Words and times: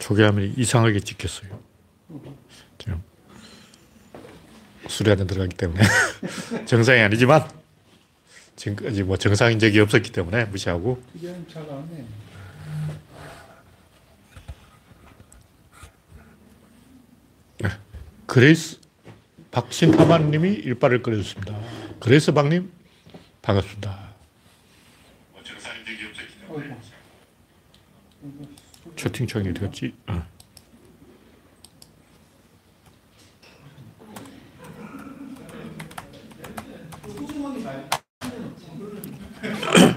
초기화면이 0.00 0.54
이상하게 0.56 1.00
찍혔어요. 1.00 1.60
지금 4.88 5.12
한잔 5.12 5.26
들어가기 5.26 5.56
때문에 5.56 5.82
정상이 6.66 7.00
아니지만 7.00 7.48
지금까지 8.56 9.04
뭐 9.04 9.16
정상인 9.16 9.58
적이 9.58 9.80
없었기 9.80 10.10
때문에 10.10 10.46
무시하고. 10.46 11.00
그레이스 18.26 18.78
박신타마님이 19.50 20.50
일빠를 20.52 21.02
끊어줬습니다. 21.02 21.58
그레이스 21.98 22.32
박님 22.32 22.70
반갑습니다. 23.42 24.10
어이구. 26.48 26.76
채팅창이 29.00 29.48
어디 29.48 29.60
갔지? 29.60 29.94
어. 30.08 30.22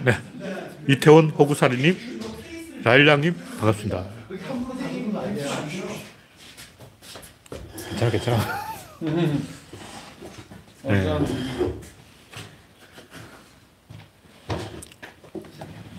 네. 0.05 0.13
이태원 0.87 1.31
호구사리님, 1.31 2.21
라일랑님 2.85 3.35
반갑습니다. 3.59 4.05
괜찮아, 7.89 8.09
괜찮아. 8.09 8.37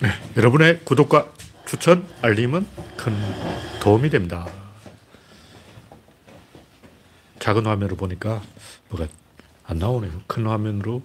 네. 0.01 0.09
여러분의 0.39 0.81
구독과 0.85 1.35
추천, 1.67 2.07
알림은 2.23 2.94
큰 3.05 3.13
도움이 3.81 4.09
됩니다. 4.09 4.47
작은 7.39 7.67
화면으로 7.67 7.97
보니까 7.97 8.41
뭐가 8.89 9.07
안 9.65 9.79
나오네요. 9.79 10.23
큰 10.27 10.47
화면으로. 10.47 11.03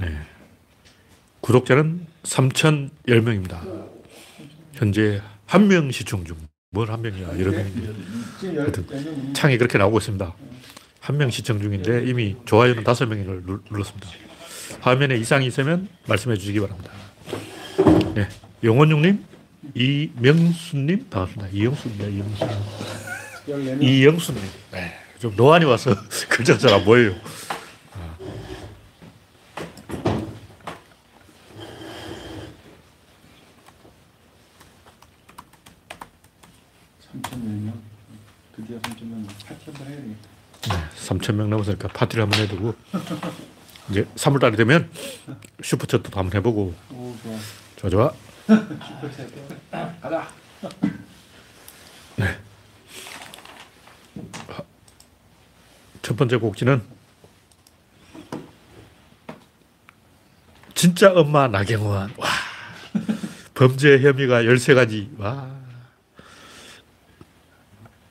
네. 0.00 0.06
구독자는 1.42 2.06
3,010명입니다. 2.22 3.60
현재 4.72 5.20
한 5.44 5.68
명 5.68 5.90
시청 5.90 6.24
중. 6.24 6.38
뭘 6.70 6.88
한 6.90 7.02
명이야. 7.02 7.38
여러 7.38 7.50
명인데. 7.50 7.92
창이 9.34 9.58
그렇게 9.58 9.76
나오고 9.76 9.98
있습니다. 9.98 10.34
한 11.00 11.18
명 11.18 11.28
시청 11.28 11.60
중인데 11.60 12.06
이미 12.08 12.34
좋아요는 12.46 12.82
다섯 12.82 13.04
명을 13.04 13.42
눌- 13.44 13.60
눌렀습니다. 13.70 14.08
화면에 14.80 15.16
이상이 15.16 15.46
있으면 15.48 15.86
말씀해 16.08 16.36
주시기 16.38 16.60
바랍니다. 16.60 16.90
네. 18.14 18.26
영원용님, 18.62 19.22
이명수님, 19.74 21.08
반갑습니다. 21.08 21.48
이영수입니다. 21.56 22.06
이영수. 22.06 22.44
이영수님. 23.80 24.42
네. 24.72 24.92
좀 25.18 25.34
노안이 25.36 25.64
와서 25.64 25.94
글자 26.28 26.58
잘안 26.58 26.84
보여요. 26.84 27.14
삼천 37.00 37.44
몇 37.44 37.50
명. 37.64 37.82
드디어 38.56 38.78
삼천 38.84 39.10
명. 39.10 39.26
파티 39.46 39.64
한번 39.66 39.86
해야 39.88 39.96
되겠다. 39.96 40.34
3천 40.96 41.34
명 41.34 41.50
넘었으니까 41.50 41.88
파티를 41.88 42.22
한번 42.22 42.40
해두고 42.40 42.74
이제 43.90 44.04
3월달이 44.16 44.56
되면 44.56 44.90
슈퍼챗도 45.60 46.14
한번 46.14 46.38
해보고 46.38 46.74
오 46.90 47.14
좋아. 47.22 47.36
좋아 47.76 47.90
좋아. 47.90 48.12
가자. 50.00 50.28
첫 56.02 56.16
번째 56.16 56.36
곡지는 56.36 56.82
진짜 60.74 61.12
엄마 61.12 61.48
나경원. 61.48 62.12
와. 62.18 62.28
범죄 63.54 63.98
혐의가 64.00 64.42
13가지. 64.42 65.18
와. 65.18 65.50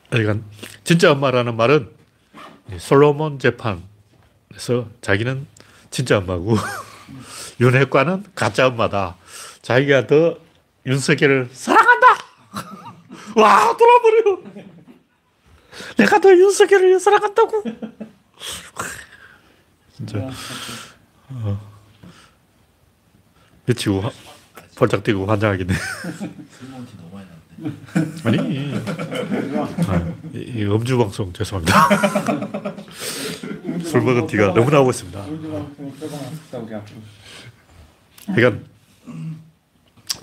그러니까 0.09 0.43
진짜 0.83 1.11
엄마라는 1.11 1.55
말은 1.55 1.91
이 2.71 2.79
솔로몬 2.79 3.37
재판에서 3.37 4.89
자기는 5.01 5.45
진짜 5.91 6.17
엄마고 6.17 6.55
윤핵관은 7.61 8.23
가짜 8.33 8.67
엄마다. 8.67 9.17
자기가 9.67 10.05
더 10.07 10.37
윤석열을 10.85 11.49
사랑한다. 11.51 12.07
와 13.35 13.75
돌아버려. 13.75 14.39
내가 15.97 16.19
더 16.19 16.29
윤석열을 16.29 16.99
사랑한다고. 16.99 17.63
진짜 19.95 20.29
미치고 23.65 24.01
화- 24.01 24.11
펄짝 24.75 25.03
뛰고 25.03 25.25
환장하겠네. 25.25 25.73
술먹기 25.73 26.97
너무 26.97 27.09
많이 27.13 27.27
났는데. 27.57 28.27
아니, 28.27 28.73
아, 29.87 30.13
이, 30.33 30.39
이 30.39 30.63
음주 30.65 30.97
방송 30.97 31.31
죄송합니다. 31.31 31.87
술 33.85 34.01
먹은 34.01 34.27
티가 34.27 34.53
너무 34.53 34.69
나오고 34.69 34.89
있습니다. 34.91 35.25
그러니까 38.35 38.63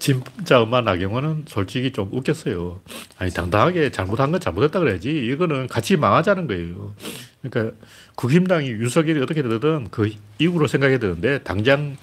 진짜 0.00 0.61
엄마 0.61 0.81
나경원은 0.81 1.44
솔직히 1.47 1.93
좀 1.93 2.09
웃겼어요. 2.11 2.81
아니 3.19 3.31
당당하게 3.31 3.91
잘못한 3.91 4.33
건 4.33 4.41
잘못했다 4.41 4.81
그래야지. 4.81 5.11
이거는 5.11 5.69
같이 5.69 5.97
망하자는 5.97 6.47
거예요. 6.47 6.94
그러니까 7.43 7.77
국힘당이 8.16 8.69
윤석열이 8.69 9.22
어떻게 9.22 9.43
되든 9.43 9.88
그 9.91 10.11
이후로 10.38 10.66
생각해야 10.66 10.99
되는데 10.99 11.43
당장 11.43 11.97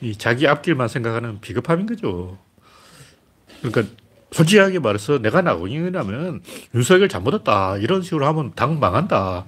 이 0.00 0.16
자기 0.16 0.48
앞길만 0.48 0.88
생각하는 0.88 1.40
비겁함인 1.40 1.86
거죠. 1.86 2.38
그러니까 3.62 3.94
솔직하게 4.32 4.80
말해서 4.80 5.18
내가 5.18 5.42
나경원이라면 5.42 6.42
윤석열 6.74 7.08
잘못했다 7.08 7.76
이런 7.76 8.02
식으로 8.02 8.26
하면 8.26 8.52
당 8.56 8.80
망한다. 8.80 9.44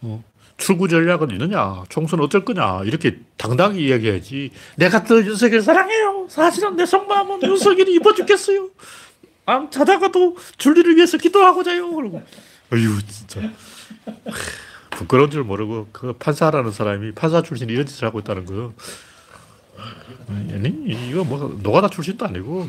어. 0.00 0.24
출구 0.62 0.86
전략은 0.86 1.32
있느냐? 1.32 1.82
총선 1.88 2.20
어쩔 2.20 2.44
거냐? 2.44 2.82
이렇게 2.84 3.18
당당히 3.36 3.88
이야기해야지. 3.88 4.52
내가 4.76 5.02
또 5.02 5.18
윤석열 5.18 5.60
사랑해요. 5.60 6.26
사실은 6.30 6.76
내 6.76 6.86
속마음은 6.86 7.42
윤석열이 7.50 7.94
이뻐 7.94 8.14
죽겠어요. 8.14 8.68
암 9.44 9.68
자다가도 9.70 10.36
줄리를 10.58 10.94
위해서 10.96 11.18
기도하고 11.18 11.64
자요. 11.64 11.92
그러고. 11.92 12.22
어휴, 12.72 13.02
진짜. 13.08 13.40
부끄러운 14.90 15.32
줄 15.32 15.42
모르고 15.42 15.88
그 15.90 16.12
판사라는 16.12 16.70
사람이 16.70 17.10
판사 17.12 17.42
출신이 17.42 17.72
이런 17.72 17.84
짓을 17.84 18.06
하고 18.06 18.20
있다는 18.20 18.44
거. 18.46 18.72
아니, 20.28 20.68
이거 21.08 21.24
뭐 21.24 21.58
노가다 21.62 21.88
출신도 21.88 22.24
아니고 22.26 22.66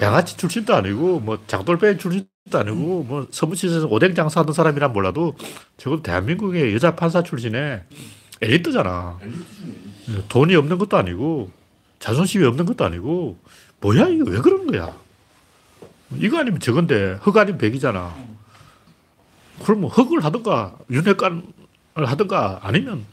양아치 0.00 0.36
출신도 0.36 0.74
아니고 0.74 1.20
뭐 1.20 1.38
장돌배 1.46 1.96
출신도 1.98 2.28
아니고 2.52 3.04
뭐 3.04 3.26
서무시에서 3.30 3.86
오뎅 3.88 4.14
장사하던 4.14 4.54
사람이란 4.54 4.92
몰라도 4.92 5.34
적어도 5.76 6.02
대한민국의 6.02 6.74
여자 6.74 6.94
판사 6.94 7.22
출신의 7.22 7.82
엘리트잖아. 8.40 9.18
돈이 10.28 10.54
없는 10.54 10.78
것도 10.78 10.96
아니고 10.96 11.50
자존심이 11.98 12.44
없는 12.44 12.64
것도 12.66 12.84
아니고 12.84 13.38
뭐야 13.80 14.08
이거 14.08 14.30
왜 14.30 14.40
그런 14.40 14.66
거야? 14.66 14.96
이거 16.16 16.38
아니면 16.38 16.60
저건데 16.60 17.18
흑 17.20 17.36
아니면 17.36 17.58
백이잖아. 17.58 18.14
그럼 19.64 19.80
뭐 19.82 19.90
흑을 19.90 20.24
하든가 20.24 20.76
윤핵관을 20.90 21.42
하든가 21.96 22.60
아니면 22.62 23.04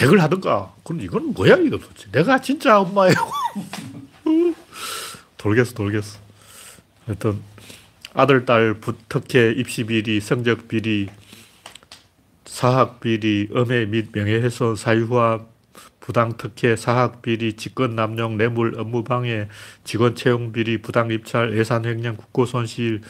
백을 0.00 0.22
하든가 0.22 0.72
그럼 0.82 1.02
이건 1.02 1.34
뭐야 1.34 1.56
이거 1.56 1.76
도대체 1.78 2.10
내가 2.10 2.40
진짜 2.40 2.80
엄마예요. 2.80 3.14
돌겠어 5.36 5.74
돌겠어. 5.74 6.18
하여튼 7.06 7.40
아들 8.14 8.46
딸 8.46 8.74
부- 8.74 8.96
특혜 9.10 9.50
입시 9.52 9.84
비리 9.84 10.20
성적 10.20 10.68
비리 10.68 11.08
사학 12.46 13.00
비리 13.00 13.48
음해 13.54 13.86
및 13.86 14.08
명예훼손 14.12 14.76
사유화 14.76 15.40
부당 16.00 16.36
특혜 16.38 16.76
사학 16.76 17.20
비리 17.20 17.52
직권 17.54 17.94
남용 17.94 18.38
뇌물 18.38 18.78
업무 18.78 19.04
방해 19.04 19.48
직원 19.84 20.14
채용 20.16 20.50
비리 20.52 20.78
부당 20.80 21.10
입찰 21.10 21.56
예산 21.58 21.84
횡령 21.84 22.16
국고 22.16 22.46
손실 22.46 23.02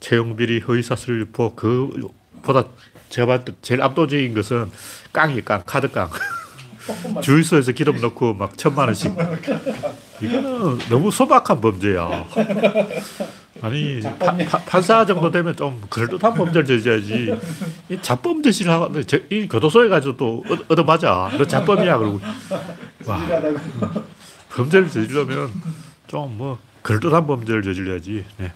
채용 0.00 0.36
비리 0.36 0.60
허위 0.60 0.82
사실 0.82 1.20
유포 1.20 1.54
그보다 1.54 2.64
제가 3.08 3.26
봤을 3.26 3.44
때 3.46 3.52
제일 3.62 3.82
압도적인 3.82 4.34
것은 4.34 4.70
깡이 5.12 5.42
깡 5.42 5.62
카드 5.64 5.90
깡 5.90 6.10
주유소에서 7.22 7.72
기름 7.72 8.00
넣고 8.00 8.34
막 8.34 8.56
천만 8.58 8.88
원씩 8.88 9.14
이거는 10.20 10.78
너무 10.90 11.10
소박한 11.10 11.60
범죄야. 11.60 12.26
아니 13.62 14.00
파- 14.18 14.36
파- 14.36 14.58
판사 14.58 15.06
정도 15.06 15.30
되면 15.30 15.56
좀 15.56 15.80
그럴듯한 15.88 16.34
범죄를 16.34 16.66
저지야지. 16.66 17.34
이 17.88 17.98
자범죄실 18.02 18.68
하고 18.68 19.02
저- 19.04 19.18
이 19.30 19.48
교도소에 19.48 19.88
가서 19.88 20.16
또 20.16 20.44
얻- 20.50 20.70
얻어맞아. 20.70 21.30
너 21.38 21.46
자범이야 21.46 21.96
그러고 21.98 22.20
와 23.06 23.20
범죄를 24.50 24.90
저지르려면 24.90 25.50
좀 26.06 26.36
뭐 26.36 26.58
그럴듯한 26.82 27.26
범죄를 27.26 27.62
저질러야지. 27.62 28.24
네. 28.38 28.52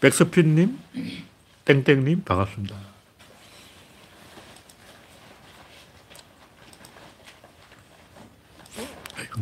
백스핀님, 0.00 0.76
땡땡님, 1.64 2.22
반갑습니다. 2.24 2.74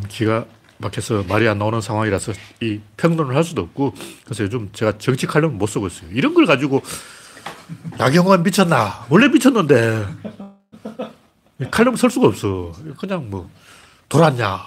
기가 0.09 0.47
막혀서 0.79 1.25
말이 1.29 1.49
안 1.49 1.59
나오는 1.59 1.81
상황이라서 1.81 2.33
이 2.61 2.81
평론을 2.97 3.35
할 3.35 3.45
수도 3.45 3.63
없고 3.63 3.95
그래서 4.25 4.45
요즘 4.45 4.71
제가 4.73 4.99
정치 4.99 5.27
칼럼 5.27 5.59
못 5.59 5.67
쓰고 5.67 5.87
있어요. 5.87 6.11
이런 6.13 6.35
걸 6.35 6.47
가지고 6.47 6.83
나경원 7.97 8.43
미쳤나? 8.43 9.07
원래 9.09 9.29
미쳤는데 9.29 10.07
칼럼 11.71 11.97
쓸 11.97 12.11
수가 12.11 12.29
없어. 12.29 12.73
그냥 12.99 13.31
뭐 13.31 13.51
돌았냐? 14.09 14.61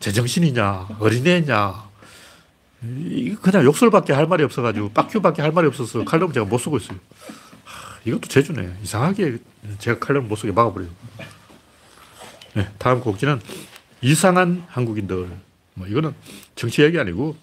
제정신이냐? 0.00 0.88
어린애냐? 0.98 1.88
그냥 3.42 3.64
욕설밖에 3.64 4.12
할 4.12 4.26
말이 4.26 4.44
없어가지고 4.44 4.90
빡큐밖에 4.90 5.42
할 5.42 5.52
말이 5.52 5.66
없어서 5.66 6.04
칼럼 6.04 6.32
제가 6.32 6.46
못 6.46 6.58
쓰고 6.58 6.76
있어요. 6.76 6.98
이것도 8.04 8.28
재주네. 8.28 8.76
이상하게 8.82 9.38
제가 9.78 9.98
칼럼 9.98 10.28
못 10.28 10.36
쓰게 10.36 10.52
막아버려요. 10.52 10.90
네, 12.54 12.68
다음 12.78 13.00
곡지는 13.00 13.40
이상한 14.00 14.64
한국인들. 14.68 15.28
뭐 15.74 15.86
이거는 15.86 16.14
정치 16.54 16.82
얘기 16.82 16.98
아니고 16.98 17.36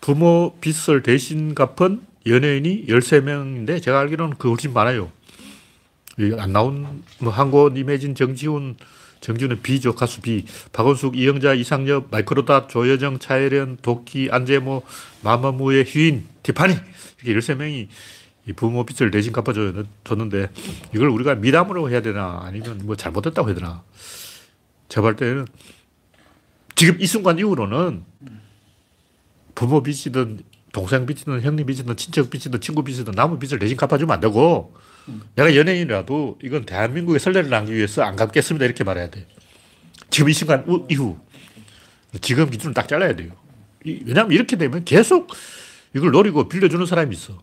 부모 0.00 0.56
빚을 0.60 1.02
대신 1.02 1.54
갚은 1.54 2.00
연예인이 2.26 2.86
13명인데 2.86 3.82
제가 3.82 4.00
알기로는 4.00 4.36
그 4.38 4.48
훨씬 4.48 4.72
많아요. 4.72 5.10
안 6.38 6.52
나온 6.52 7.02
뭐 7.18 7.32
한권 7.32 7.76
임혜진, 7.76 8.14
정지훈, 8.14 8.76
정지훈은 9.20 9.62
B죠. 9.62 9.94
가수 9.94 10.20
B. 10.20 10.44
박원숙, 10.72 11.16
이영자, 11.16 11.54
이상엽, 11.54 12.08
마이크로닷, 12.10 12.68
조여정, 12.68 13.18
차혜련, 13.18 13.78
도끼, 13.82 14.28
안재모, 14.30 14.82
마마무의 15.22 15.84
휘인, 15.84 16.26
티파니 16.42 16.74
이렇게 17.22 17.40
13명이 17.40 17.88
이 18.48 18.52
부모 18.52 18.86
빚을 18.86 19.10
대신 19.10 19.32
갚아줬는데 19.32 20.50
이걸 20.94 21.08
우리가 21.08 21.34
미담으로 21.34 21.90
해야 21.90 22.00
되나 22.00 22.40
아니면 22.44 22.80
뭐 22.84 22.94
잘못했다고 22.94 23.48
해야 23.48 23.56
되나 23.56 23.82
제가 24.88 25.02
볼 25.02 25.16
때는 25.16 25.46
지금 26.76 27.00
이 27.00 27.06
순간 27.06 27.38
이후로는 27.38 28.04
부모 29.54 29.82
빚이든 29.82 30.40
동생 30.72 31.06
빚이든 31.06 31.40
형님 31.42 31.66
빚이든 31.66 31.96
친척 31.96 32.28
빚이든 32.30 32.60
친구 32.60 32.84
빚이든 32.84 33.14
남의 33.14 33.38
빚을 33.38 33.58
대신 33.58 33.76
갚아주면 33.76 34.12
안 34.14 34.20
되고 34.20 34.74
내가 35.34 35.56
연예인이라도 35.56 36.38
이건 36.42 36.66
대한민국의 36.66 37.18
선례를 37.18 37.48
남기 37.48 37.72
위해서 37.74 38.02
안 38.02 38.14
갚겠습니다 38.14 38.64
이렇게 38.66 38.84
말해야 38.84 39.08
돼. 39.10 39.26
지금 40.10 40.28
이 40.28 40.34
순간 40.34 40.64
이후 40.90 41.18
지금 42.20 42.50
기준을 42.50 42.74
딱 42.74 42.86
잘라야 42.88 43.16
돼요. 43.16 43.32
왜냐하면 43.84 44.32
이렇게 44.32 44.56
되면 44.56 44.84
계속 44.84 45.32
이걸 45.94 46.10
노리고 46.10 46.48
빌려주는 46.48 46.84
사람이 46.84 47.14
있어. 47.16 47.38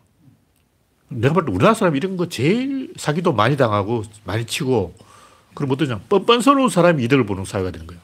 내가 1.09 1.33
볼 1.33 1.45
때 1.45 1.51
우리나라 1.51 1.73
사람이 1.73 1.97
이런 1.97 2.17
거 2.17 2.29
제일 2.29 2.93
사기도 2.97 3.33
많이 3.33 3.57
당하고 3.57 4.03
많이 4.25 4.45
치고 4.45 4.95
그럼 5.55 5.71
어떠냐 5.71 6.01
뻔뻔스러운 6.09 6.69
사람이 6.69 7.03
이득을 7.03 7.25
보는 7.25 7.45
사회가 7.45 7.71
되는 7.71 7.87
거예요. 7.87 8.01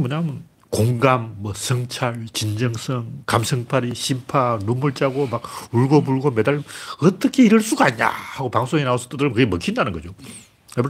뭐냐면 0.00 0.44
공감, 0.70 1.36
뭐 1.38 1.54
성찰, 1.54 2.26
진정성, 2.32 3.22
감성팔이, 3.26 3.94
심파, 3.94 4.58
눈물 4.64 4.92
짜고 4.92 5.28
막 5.28 5.42
울고불고 5.72 6.32
매달 6.32 6.62
어떻게 7.00 7.44
이럴 7.44 7.60
수가 7.60 7.90
있냐 7.90 8.08
하고 8.08 8.50
방송에 8.50 8.82
나와서 8.82 9.08
떠들면 9.08 9.34
그게 9.34 9.46
먹힌다는 9.46 9.92
거죠. 9.92 10.12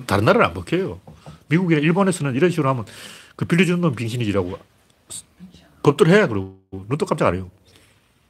다른 0.06 0.24
나라는 0.24 0.46
안 0.46 0.54
먹혀요. 0.54 1.00
미국이나 1.48 1.80
일본에서는 1.80 2.34
이런 2.34 2.50
식으로 2.50 2.70
하면 2.70 2.86
그 3.36 3.44
빌려주는 3.44 3.80
놈 3.80 3.94
빙신이지라고 3.94 4.58
법대로 5.82 6.10
해. 6.10 6.26
그러고 6.26 6.58
눈도 6.88 7.04
깜짝 7.04 7.26
안 7.26 7.34
해요. 7.34 7.50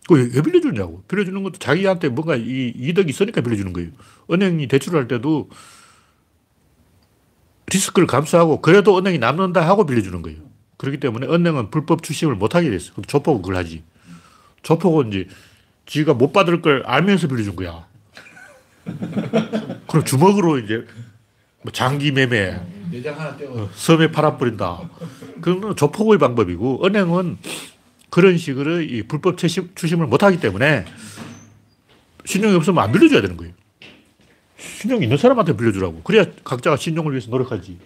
그 0.09 0.15
왜, 0.15 0.29
왜 0.35 0.43
빌려주냐고. 0.43 1.05
빌려주는 1.07 1.41
것도 1.43 1.59
자기한테 1.59 2.09
뭔가 2.09 2.35
이, 2.37 2.73
이득이 2.77 3.11
있으니까 3.11 3.41
빌려주는 3.41 3.73
거예요. 3.73 3.91
은행이 4.31 4.67
대출할 4.67 5.07
때도 5.09 5.51
리스크를 7.69 8.07
감수하고 8.07 8.61
그래도 8.61 8.99
은행이 8.99 9.19
남는다 9.19 9.67
하고 9.67 9.87
빌려주는 9.87 10.21
거예요. 10.21 10.54
그렇기 10.77 10.99
때문에 11.01 11.27
은행은 11.27 11.71
불법 11.71 12.03
출심을 12.03 12.35
못하게 12.35 12.71
됐어요. 12.71 12.95
조폭은 13.07 13.43
그걸 13.43 13.57
하지. 13.57 13.83
조폭은 14.63 15.09
이제 15.09 15.29
지가 15.87 16.15
못 16.15 16.33
받을 16.33 16.63
걸 16.63 16.83
알면서 16.87 17.29
빌려준 17.29 17.57
거야. 17.57 17.87
그럼 18.85 20.05
주먹으로 20.05 20.59
이제 20.59 20.87
뭐 21.63 21.73
장기 21.73 22.13
매매, 22.13 22.61
내장 22.91 23.19
하나 23.19 23.37
떼어. 23.37 23.51
어, 23.51 23.71
섬에 23.75 24.11
팔아버린다. 24.11 24.89
그건 25.41 25.75
조폭의 25.77 26.19
방법이고 26.19 26.85
은행은 26.87 27.39
그런 28.11 28.37
식으로 28.39 28.83
이 28.83 29.03
불법 29.03 29.39
출심, 29.39 29.71
출심을 29.75 30.07
못하기 30.07 30.41
때문에 30.41 30.85
신용이 32.25 32.55
없으면 32.55 32.83
안 32.85 32.93
빌려줘야 32.93 33.21
되는 33.21 33.37
거예요. 33.37 33.53
신용 34.57 35.03
있는 35.03 35.17
사람한테 35.17 35.57
빌려주라고. 35.57 36.03
그래야 36.03 36.27
각자가 36.45 36.77
신용을 36.77 37.13
위해서 37.13 37.31
노력하지. 37.31 37.79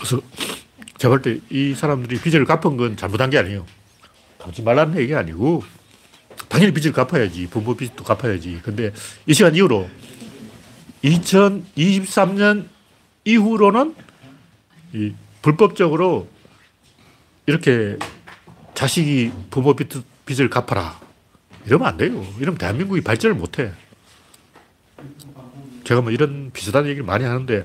그래서 0.00 0.20
제가 0.98 1.14
볼 1.16 1.22
때 1.22 1.40
이 1.50 1.74
사람들이 1.74 2.20
빚을 2.20 2.44
갚은 2.44 2.76
건 2.76 2.96
잘못한 2.96 3.30
게 3.30 3.38
아니에요. 3.38 3.64
갚지 4.38 4.62
말라는 4.62 4.98
얘기가 4.98 5.20
아니고 5.20 5.62
당연히 6.48 6.72
빚을 6.72 6.92
갚아야지. 6.92 7.46
부모 7.48 7.74
빚도 7.76 8.04
갚아야지. 8.04 8.60
근데 8.62 8.92
이 9.26 9.34
시간 9.34 9.54
이후로 9.54 9.88
2023년 11.04 12.66
이후로는 13.24 13.94
이 14.94 15.14
불법적으로 15.42 16.28
이렇게 17.46 17.96
자식이 18.74 19.32
부모 19.50 19.74
빚, 19.74 19.88
빚을 20.26 20.50
갚아라. 20.50 20.98
이러면 21.66 21.88
안 21.88 21.96
돼요. 21.96 22.26
이러면 22.38 22.58
대한민국이 22.58 23.00
발전을 23.02 23.36
못 23.36 23.58
해. 23.58 23.72
제가 25.84 26.00
뭐 26.02 26.10
이런 26.10 26.50
비슷한 26.52 26.86
얘기를 26.86 27.04
많이 27.04 27.24
하는데 27.24 27.64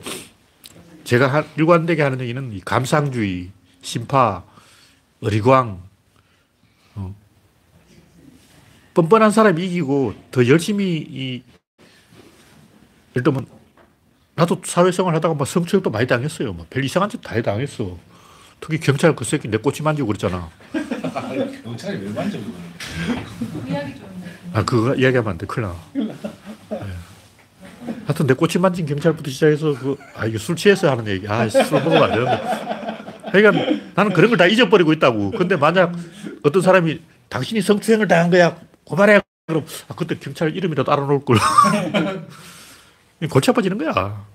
제가 1.06 1.28
한, 1.28 1.46
일관되게 1.56 2.02
하는 2.02 2.20
얘기는 2.20 2.52
이 2.52 2.60
감상주의, 2.62 3.52
심파, 3.82 4.44
어리광, 5.22 5.80
어. 6.96 7.16
뻔뻔한 8.94 9.32
사람이 9.32 9.64
이기고 9.68 10.16
더 10.32 10.48
열심히 10.48 10.98
이, 10.98 11.44
예를 13.16 13.24
들면 13.24 13.46
나도 14.36 14.62
사회생활 14.66 15.16
하다가 15.16 15.36
막 15.36 15.48
성추행도 15.48 15.90
많이 15.92 16.08
당했어요. 16.08 16.54
막별 16.54 16.84
이상한 16.84 17.10
짓 17.10 17.22
다 17.22 17.40
당했어. 17.42 17.98
특히 18.60 18.80
경찰 18.80 19.16
그 19.16 19.24
새끼 19.24 19.48
내 19.48 19.58
꼬치 19.58 19.84
만지고 19.84 20.08
그랬잖아. 20.08 20.50
경찰이 21.64 22.04
왜 22.04 22.10
만져 22.10 22.40
그거를? 22.40 23.86
아, 24.54 24.64
그거 24.64 24.96
이야기하면 24.96 25.32
안 25.32 25.38
돼. 25.38 25.46
큰일 25.46 25.68
나. 25.68 25.76
네. 28.06 28.08
하여튼 28.08 28.28
내 28.28 28.34
꼬치 28.34 28.60
만진 28.60 28.86
경찰부터 28.86 29.30
시작해서 29.32 29.74
그, 29.78 29.98
아, 30.16 30.26
이게 30.26 30.38
술 30.38 30.56
취해서 30.56 30.90
하는 30.92 31.08
얘기. 31.08 31.28
아, 31.28 31.48
술 31.50 31.64
먹으면 31.72 32.04
안 32.04 32.12
되는데. 32.12 33.32
그러니까 33.32 33.82
나는 33.96 34.14
그런 34.14 34.30
걸 34.30 34.38
다 34.38 34.46
잊어버리고 34.46 34.94
있다고. 34.94 35.32
근데 35.32 35.56
만약 35.56 35.94
어떤 36.44 36.62
사람이 36.62 37.02
당신이 37.30 37.62
성추행을 37.62 38.08
당한 38.08 38.30
거야. 38.30 38.58
고발해. 38.84 39.22
그럼, 39.48 39.66
아, 39.88 39.96
그때 39.96 40.16
경찰 40.20 40.56
이름이라도 40.56 40.92
알아놓을 40.92 41.26
걸. 41.26 41.38
골치 43.30 43.50
아파지는 43.50 43.78
거야. 43.78 44.26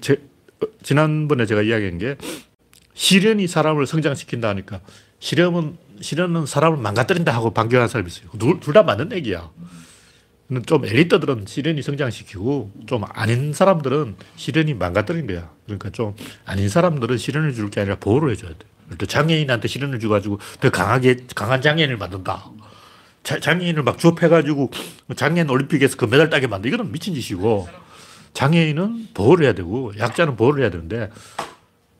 제, 0.00 0.16
지난번에 0.82 1.46
제가 1.46 1.62
이야기한 1.62 1.98
게 1.98 2.16
시련이 2.94 3.46
사람을 3.48 3.86
성장시킨다 3.86 4.48
하니까 4.48 4.80
시련은, 5.18 5.76
시련은 6.00 6.46
사람을 6.46 6.78
망가뜨린다 6.78 7.32
하고 7.34 7.52
반격한 7.52 7.88
사람이 7.88 8.08
있어요. 8.08 8.28
둘 8.60 8.72
다 8.72 8.82
맞는 8.82 9.12
얘기야. 9.12 9.50
좀 10.66 10.84
엘리트들은 10.84 11.46
시련이 11.46 11.82
성장시키고 11.82 12.70
좀 12.86 13.04
아닌 13.14 13.52
사람들은 13.52 14.16
시련이 14.36 14.74
망가뜨린 14.74 15.26
거야. 15.26 15.50
그러니까 15.64 15.90
좀 15.90 16.14
아닌 16.44 16.68
사람들은 16.68 17.16
시련을 17.18 17.54
줄 17.54 17.70
게 17.70 17.80
아니라 17.80 17.96
보호를 17.96 18.30
해줘야 18.32 18.50
돼. 18.50 18.58
또 18.98 19.06
장애인한테 19.06 19.66
시련을 19.68 19.98
줘가지고 20.00 20.38
더 20.60 20.70
강하게, 20.70 21.24
강한 21.34 21.62
장애인을 21.62 21.96
만든다. 21.96 22.44
자, 23.22 23.40
장애인을 23.40 23.82
막 23.82 23.98
주업해가지고 23.98 24.70
장애인 25.16 25.48
올림픽에서 25.48 25.96
그 25.96 26.04
메달 26.04 26.28
따게 26.28 26.46
만든다. 26.46 26.74
이거는 26.74 26.92
미친 26.92 27.14
짓이고 27.14 27.66
장애인은 28.34 29.08
보호를 29.14 29.46
해야 29.46 29.54
되고 29.54 29.92
약자는 29.98 30.36
보호를 30.36 30.62
해야 30.62 30.70
되는데 30.70 31.10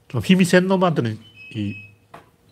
좀 0.08 0.20
힘이 0.20 0.44
센 0.44 0.66
놈한테는 0.68 1.18
이 1.54 1.74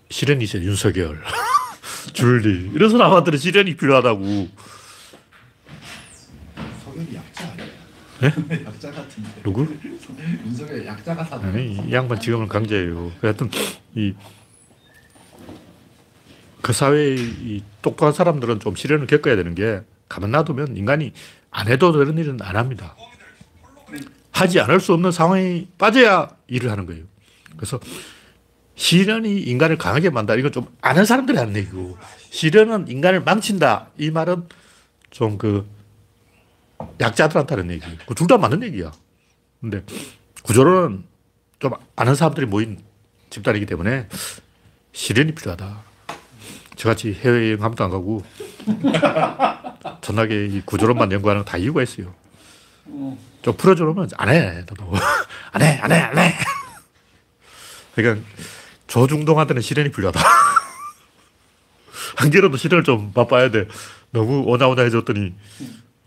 시련이 0.08 0.44
있어요. 0.44 0.62
윤석열, 0.64 1.20
줄리. 2.14 2.70
이런 2.75 2.88
사람한테는 2.90 3.38
시련이 3.38 3.76
필요하다고. 3.76 4.49
석열이 6.84 7.14
약자 7.14 7.49
아니야? 7.50 7.66
네? 8.23 8.64
약자 8.64 8.93
같은데. 8.93 9.43
누구? 9.43 9.67
윤석열 10.47 10.87
약자 10.87 11.17
같아. 11.17 11.59
이 11.59 11.93
양반 11.93 12.21
지금은 12.21 12.47
강자예요. 12.47 13.11
하여튼, 13.21 13.50
이, 13.97 14.14
그 16.61 16.73
사회의 16.73 17.19
이 17.19 17.62
똑똑한 17.83 18.12
사람들은 18.12 18.61
좀 18.61 18.76
시련을 18.76 19.09
겪어야 19.09 19.35
되는 19.35 19.57
게, 19.57 19.81
가만 20.09 20.31
놔두면 20.31 20.76
인간이 20.76 21.12
안 21.50 21.67
해도 21.67 21.93
되는 21.93 22.17
일은 22.17 22.41
안 22.41 22.57
합니다. 22.57 22.95
하지 24.31 24.61
않을 24.61 24.79
수 24.81 24.93
없는 24.95 25.11
상황에 25.11 25.67
빠져야 25.76 26.29
일을 26.47 26.71
하는 26.71 26.87
거예요. 26.87 27.05
그래서 27.57 27.81
시련이 28.76 29.41
인간을 29.43 29.79
강하게 29.79 30.11
만다. 30.11 30.35
이건 30.37 30.52
좀 30.52 30.67
아는 30.81 31.05
사람들이 31.05 31.37
하는 31.37 31.57
얘기고. 31.57 31.99
시련은 32.31 32.88
인간을 32.88 33.23
망친다. 33.23 33.91
이 33.99 34.11
말은 34.11 34.49
좀그 35.11 35.67
약자들한테 37.00 37.54
하는 37.54 37.70
얘기. 37.70 37.84
그 38.06 38.14
둘 38.14 38.26
다 38.26 38.38
맞는 38.38 38.62
얘기야. 38.64 38.92
근데 39.60 39.82
구조론은 40.42 41.04
좀 41.58 41.72
아는 41.96 42.14
사람들이 42.14 42.46
모인 42.46 42.78
집단이기 43.30 43.66
때문에 43.66 44.08
시련이 44.92 45.34
필요하다. 45.34 45.82
저같이 46.76 47.12
해외여행 47.14 47.62
한 47.62 47.70
번도 47.74 47.84
안 47.84 47.90
가고 47.90 48.24
전하게 50.02 50.46
이 50.46 50.62
구조론만 50.64 51.12
연구하는 51.12 51.44
다 51.44 51.56
이유가 51.56 51.82
있어요. 51.82 52.12
좀 53.42 53.56
풀어주면 53.56 54.10
안 54.16 54.28
해. 54.28 54.64
안 55.52 55.62
해, 55.62 55.78
안 55.80 55.92
해, 55.92 55.96
안 55.96 56.18
해. 56.18 56.34
그러니까 57.94 58.26
조중동한테는 58.88 59.62
시련이 59.62 59.90
필요하다. 59.92 60.20
한계로도 62.16 62.56
시련을 62.56 62.84
좀 62.84 63.12
맛봐야 63.14 63.50
돼. 63.50 63.68
너무 64.10 64.42
오냐오냐 64.46 64.82
해줬더니 64.82 65.34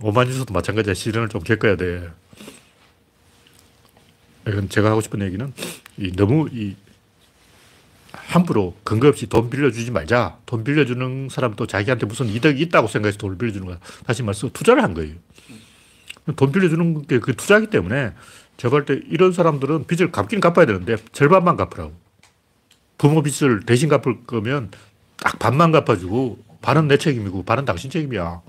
오만지서도 0.02 0.54
마찬가지야. 0.54 0.94
시련을 0.94 1.30
좀 1.30 1.42
겪어야 1.42 1.75
돼. 1.75 2.10
이건 4.48 4.70
제가 4.70 4.92
하고 4.92 5.02
싶은 5.02 5.22
얘기는 5.22 5.54
이 5.98 6.12
너무 6.12 6.48
이 6.52 6.75
함부로 8.12 8.75
근거 8.84 9.08
없이 9.08 9.28
돈 9.28 9.50
빌려주지 9.50 9.92
말자. 9.92 10.38
돈 10.46 10.64
빌려주는 10.64 11.30
사람도 11.30 11.68
자기한테 11.68 12.06
무슨 12.06 12.28
이득이 12.28 12.62
있다고 12.64 12.88
생각해서 12.88 13.18
돈을 13.18 13.38
빌려주는 13.38 13.66
거야. 13.66 13.80
다시 14.06 14.24
말해서 14.24 14.50
투자를 14.50 14.84
한 14.84 14.94
거예요. 14.94 15.16
돈 16.36 16.52
빌려주는 16.52 17.08
게 17.08 17.20
그 17.20 17.36
투자기 17.36 17.68
때문에 17.68 18.14
볼때 18.58 19.00
이런 19.10 19.32
사람들은 19.32 19.86
빚을 19.86 20.12
갚긴 20.12 20.40
갚아야 20.40 20.66
되는데 20.66 20.98
절반만 21.12 21.56
갚으라고. 21.58 21.94
부모 22.98 23.22
빚을 23.22 23.62
대신 23.66 23.90
갚을 23.90 24.24
거면 24.25 24.72
딱 25.18 25.38
반만 25.40 25.72
갚아주고 25.72 26.40
반은 26.62 26.88
내 26.88 26.98
책임이고 26.98 27.44
반은 27.44 27.66
당신 27.66 27.90
책임이야. 27.90 28.42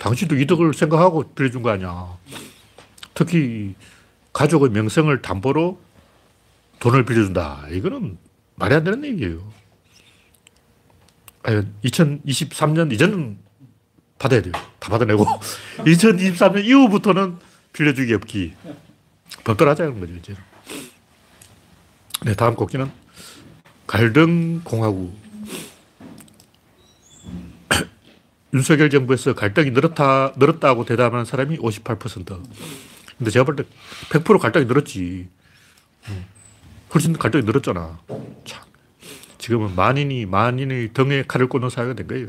당신도 0.00 0.36
이득을 0.36 0.72
생각하고 0.72 1.32
빌려준 1.34 1.62
거 1.62 1.70
아니야. 1.70 2.16
특히 3.14 3.74
가족의 4.32 4.70
명성을 4.70 5.20
담보로 5.20 5.78
돈을 6.80 7.04
빌려준다. 7.04 7.66
이거는 7.70 8.16
말이 8.56 8.74
안 8.74 8.82
되는 8.82 9.04
얘기예요. 9.04 9.52
2023년 11.84 12.92
이전은 12.92 13.38
받아야 14.18 14.40
돼요. 14.40 14.52
다 14.78 14.90
받아내고 14.90 15.26
2023년 15.84 16.64
이후부터는 16.64 17.36
빌려주기 17.74 18.14
없기. 18.14 18.54
법돌하자는 19.44 20.00
거죠, 20.00 20.14
이제. 20.14 20.34
네, 22.24 22.34
다음 22.34 22.54
곡기는 22.54 22.90
갈등 23.86 24.62
공화국. 24.64 25.14
윤석열 28.52 28.90
정부에서 28.90 29.34
갈등이 29.34 29.70
늘었다, 29.70 30.32
늘었다고 30.36 30.84
대답하는 30.84 31.24
사람이 31.24 31.58
58%. 31.58 32.42
근데 33.18 33.30
제가 33.30 33.44
볼 33.44 33.56
때 33.56 33.64
100% 34.10 34.38
갈등이 34.38 34.64
늘었지. 34.66 35.28
훨씬 36.92 37.12
갈등이 37.12 37.44
늘었잖아. 37.44 38.00
참. 38.44 38.62
지금은 39.38 39.74
만인이 39.74 40.26
만인의 40.26 40.92
등에 40.92 41.22
칼을 41.26 41.48
꽂는 41.48 41.70
사회가 41.70 41.94
된 41.94 42.06
거예요. 42.06 42.28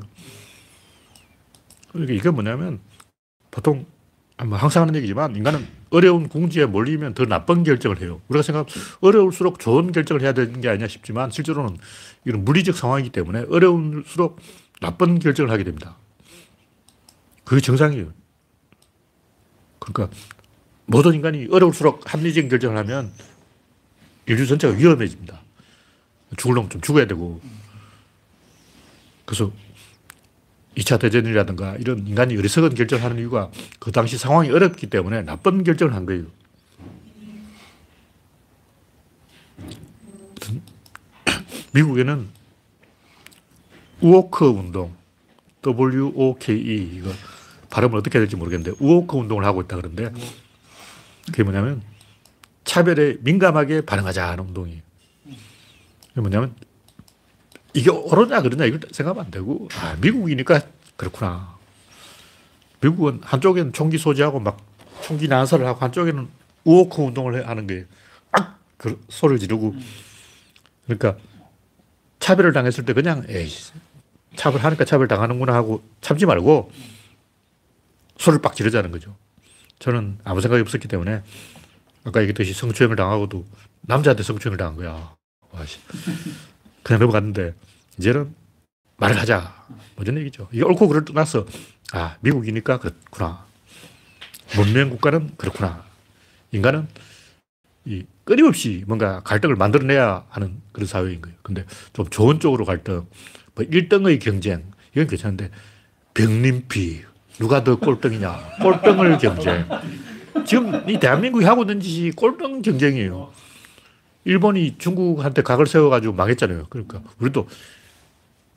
그러니까 1.92 2.13
이게 2.13 2.30
뭐냐면 2.30 2.80
보통 3.50 3.86
뭐 4.46 4.58
항상 4.58 4.84
하는 4.84 4.96
얘기지만 4.96 5.36
인간은 5.36 5.68
어려운 5.90 6.30
궁지에 6.30 6.66
몰리면 6.66 7.13
더 7.16 7.25
나쁜 7.25 7.63
결정을 7.63 8.01
해요. 8.01 8.22
우리가 8.30 8.44
생각 8.44 8.68
어려울수록 9.01 9.60
좋은 9.60 9.92
결정을 9.92 10.22
해야 10.22 10.34
되는 10.34 10.62
게 10.62 10.70
아니냐 10.70 10.88
싶지만 10.88 11.32
실제로는 11.32 11.78
이런 12.25 12.46
물리적 12.46 12.75
상황이기 12.75 13.10
때문에 13.10 13.46
어려울수록 13.50 14.40
나쁜 14.80 15.20
결정을 15.20 15.51
하게 15.51 15.63
됩니다. 15.63 15.98
그게 17.51 17.60
정상이에요. 17.60 18.13
그러니까 19.79 20.15
모든 20.86 21.13
인간이 21.13 21.50
어려울수록 21.51 22.01
합리적인 22.05 22.50
결정을 22.50 22.77
하면 22.77 23.12
인류 24.25 24.48
전체가 24.48 24.74
위험해집니다. 24.74 25.41
죽을 26.38 26.55
놈 26.55 26.70
좀 26.70 26.79
죽어야 26.79 27.08
되고. 27.08 27.41
그래서 29.25 29.51
2차 30.77 30.98
대전이라든가 30.98 31.75
이런 31.75 32.08
인간이 32.08 32.38
어리석은 32.38 32.74
결정을 32.74 33.03
하는 33.03 33.20
이유가 33.20 33.51
그 33.81 33.91
당시 33.91 34.17
상황이 34.17 34.50
어렵기 34.50 34.89
때문에 34.89 35.24
나쁜 35.24 35.65
결정을 35.65 35.93
한 35.93 36.05
거예요. 36.05 36.27
미국에는 41.74 42.29
우오크 44.00 44.46
운동, 44.46 44.96
W-O-K-E, 45.62 46.91
이거 46.96 47.12
발음을 47.72 47.98
어떻게 47.98 48.18
해야 48.20 48.22
될지 48.22 48.36
모르겠는데, 48.36 48.78
우오크 48.80 49.18
운동을 49.18 49.44
하고 49.46 49.62
있다 49.62 49.75
그러는데, 49.78 50.12
그게 51.25 51.44
뭐냐면, 51.44 51.82
차별에 52.63 53.18
민감하게 53.22 53.82
반응하자 53.82 54.36
는 54.36 54.46
운동이에요. 54.46 54.82
그게 56.10 56.22
뭐냐면, 56.22 56.56
이게 57.74 57.90
옳으냐 57.90 58.42
그러냐 58.42 58.66
이걸 58.66 58.82
생각하면 58.92 59.25
안 59.25 59.32
되고 59.32 59.68
아, 59.80 59.96
미국이니까 60.01 60.62
그렇구나. 60.98 61.58
미국은 62.82 63.22
한쪽에는 63.24 63.74
총기 63.74 63.98
소지하고 63.98 64.40
막 64.40 64.58
총기 65.01 65.28
난사를 65.28 65.66
하고 65.66 65.80
한쪽에는 65.80 66.28
우오크 66.63 67.01
운동을 67.01 67.48
하는 67.48 67.68
거예요. 67.68 67.86
악! 68.32 68.60
그 68.78 69.04
소리를 69.10 69.40
지르고. 69.40 69.75
그러니까 70.86 71.16
차별을 72.20 72.54
당했을 72.54 72.86
때 72.86 72.94
그냥 72.94 73.24
에이 73.30 73.50
차별하니까 74.36 74.86
차별 74.86 75.08
당하는구나 75.08 75.54
하고 75.54 75.84
참지 76.01 76.25
말고 76.25 76.72
소리를 78.22 78.42
빡 78.42 78.56
지르자는 78.56 78.92
거죠. 78.92 79.16
저는 79.80 80.20
아무 80.24 80.42
생각이 80.42 80.62
없었기 80.62 80.88
때문에 80.88 81.24
아까 82.04 82.22
얘기했듯이 82.22 82.54
성추행을 82.54 82.96
당하고도 82.96 83.46
남자한테 83.82 84.22
성추행을 84.22 84.58
당한 84.58 84.75
거야. 84.75 84.92
와, 85.51 85.66
그냥 86.84 87.00
넘어갔는데 87.00 87.56
이제는 87.98 88.34
말을 88.98 89.20
하자. 89.20 89.66
뭐 89.96 90.04
이런 90.04 90.18
얘기죠. 90.20 90.48
이게 90.51 90.63
옳고 90.63 90.88
그를 90.88 91.04
떠나서 91.04 91.48
아, 91.94 92.16
미국이니까 92.22 92.78
그렇구나. 92.80 93.46
문명 94.56 94.92
국가는 94.92 95.36
그렇구나. 95.36 95.84
인간은 96.51 96.88
이 97.86 98.06
끊임없이 98.24 98.84
뭔가 98.86 99.22
갈등을 99.22 99.56
만들어내야 99.56 100.25
하는 100.30 100.62
그런 100.72 100.86
사회인 100.86 101.22
거예요. 101.22 101.36
근데 101.42 101.66
좀 101.94 102.08
좋은 102.10 102.40
쪽으로 102.40 102.66
갈등, 102.66 103.08
뭐 103.56 103.66
1등의 103.66 104.22
경쟁, 104.22 104.72
이건 104.92 105.08
괜찮은데 105.08 105.50
병림피, 106.13 107.04
누가 107.39 107.63
더 107.63 107.77
꼴등이냐, 107.77 108.57
꼴등을 108.61 109.17
경쟁. 109.17 109.65
지금 110.45 110.89
이 110.89 111.00
대한민국이 111.00 111.45
하고 111.45 111.63
있는 111.63 111.79
짓이 111.79 112.11
꼴등 112.11 112.61
경쟁이에요. 112.61 113.31
일본이 114.25 114.77
중국한테 114.77 115.41
각을 115.41 115.65
세워가지고 115.65 116.13
망했잖아요. 116.13 116.67
그러니까 116.69 117.01
우리도 117.19 117.47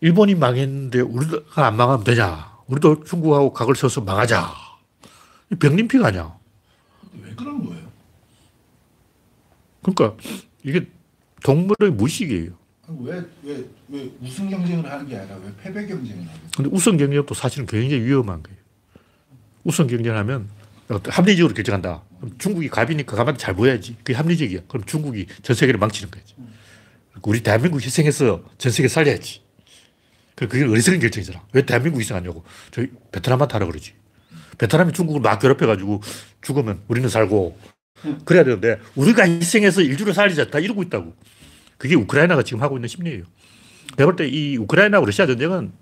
일본이 0.01 0.35
망했는데 0.35 1.01
우리가 1.01 1.67
안 1.67 1.77
망하면 1.77 2.05
되냐. 2.05 2.53
우리도 2.67 3.05
중국하고 3.05 3.53
각을 3.53 3.75
세워서 3.75 4.03
망하자. 4.03 4.51
병림피가 5.59 6.09
아니야. 6.09 6.37
왜 7.23 7.35
그런 7.35 7.65
거예요? 7.65 7.85
그러니까 9.83 10.17
이게 10.63 10.87
동물의 11.43 11.93
무식이에요. 11.93 12.51
왜, 13.01 13.25
왜, 13.43 13.65
왜 13.89 14.11
우승 14.23 14.51
경쟁을 14.51 14.91
하는 14.91 15.09
게 15.09 15.17
아니라 15.17 15.37
왜 15.37 15.53
패배 15.63 15.87
경쟁을 15.87 16.19
하는 16.19 16.27
거예요? 16.27 16.49
근데 16.57 16.71
우승 16.71 16.97
경쟁도 16.99 17.33
사실은 17.35 17.67
굉장히 17.67 18.03
위험한 18.03 18.43
거예요. 18.43 18.59
우승 19.65 19.87
경쟁하면 19.87 20.49
합리적으로 21.09 21.55
결정한다. 21.55 22.03
그럼 22.21 22.35
중국이 22.39 22.69
갑이니까 22.69 23.17
갑한테 23.17 23.39
잘 23.39 23.55
보여야지. 23.55 23.97
그게 23.99 24.15
합리적이야. 24.15 24.61
그럼 24.69 24.85
중국이 24.85 25.27
전 25.43 25.57
세계를 25.57 25.79
망치는 25.81 26.11
거지. 26.11 26.35
우리 27.23 27.43
대한민국 27.43 27.83
희생해서 27.83 28.45
전 28.59 28.73
세계 28.73 28.89
살려야지. 28.89 29.43
그게 30.35 30.65
어리석은 30.65 31.01
결정이잖아. 31.01 31.43
왜 31.53 31.63
대한민국 31.65 32.01
희생하냐고. 32.01 32.45
저희 32.71 32.89
베트남한테 33.13 33.53
하라 33.55 33.67
그러지. 33.67 33.95
베트남이 34.59 34.93
중국을 34.93 35.21
막 35.21 35.39
괴롭혀가지고 35.39 36.03
죽으면 36.43 36.81
우리는 36.89 37.09
살고 37.09 37.59
그래야 38.25 38.45
되는데 38.45 38.79
우리가 38.95 39.25
희생해서 39.25 39.81
인류를 39.81 40.13
살리자 40.13 40.51
다 40.51 40.59
이러고 40.59 40.83
있다고. 40.83 41.15
그게 41.79 41.95
우크라이나가 41.95 42.43
지금 42.43 42.63
하고 42.63 42.77
있는 42.77 42.89
심리예요. 42.89 43.25
내가 43.97 44.11
볼 44.11 44.17
때 44.17 44.29
이 44.29 44.57
우크라이나하고 44.59 45.07
러시아 45.07 45.27
전쟁은 45.27 45.73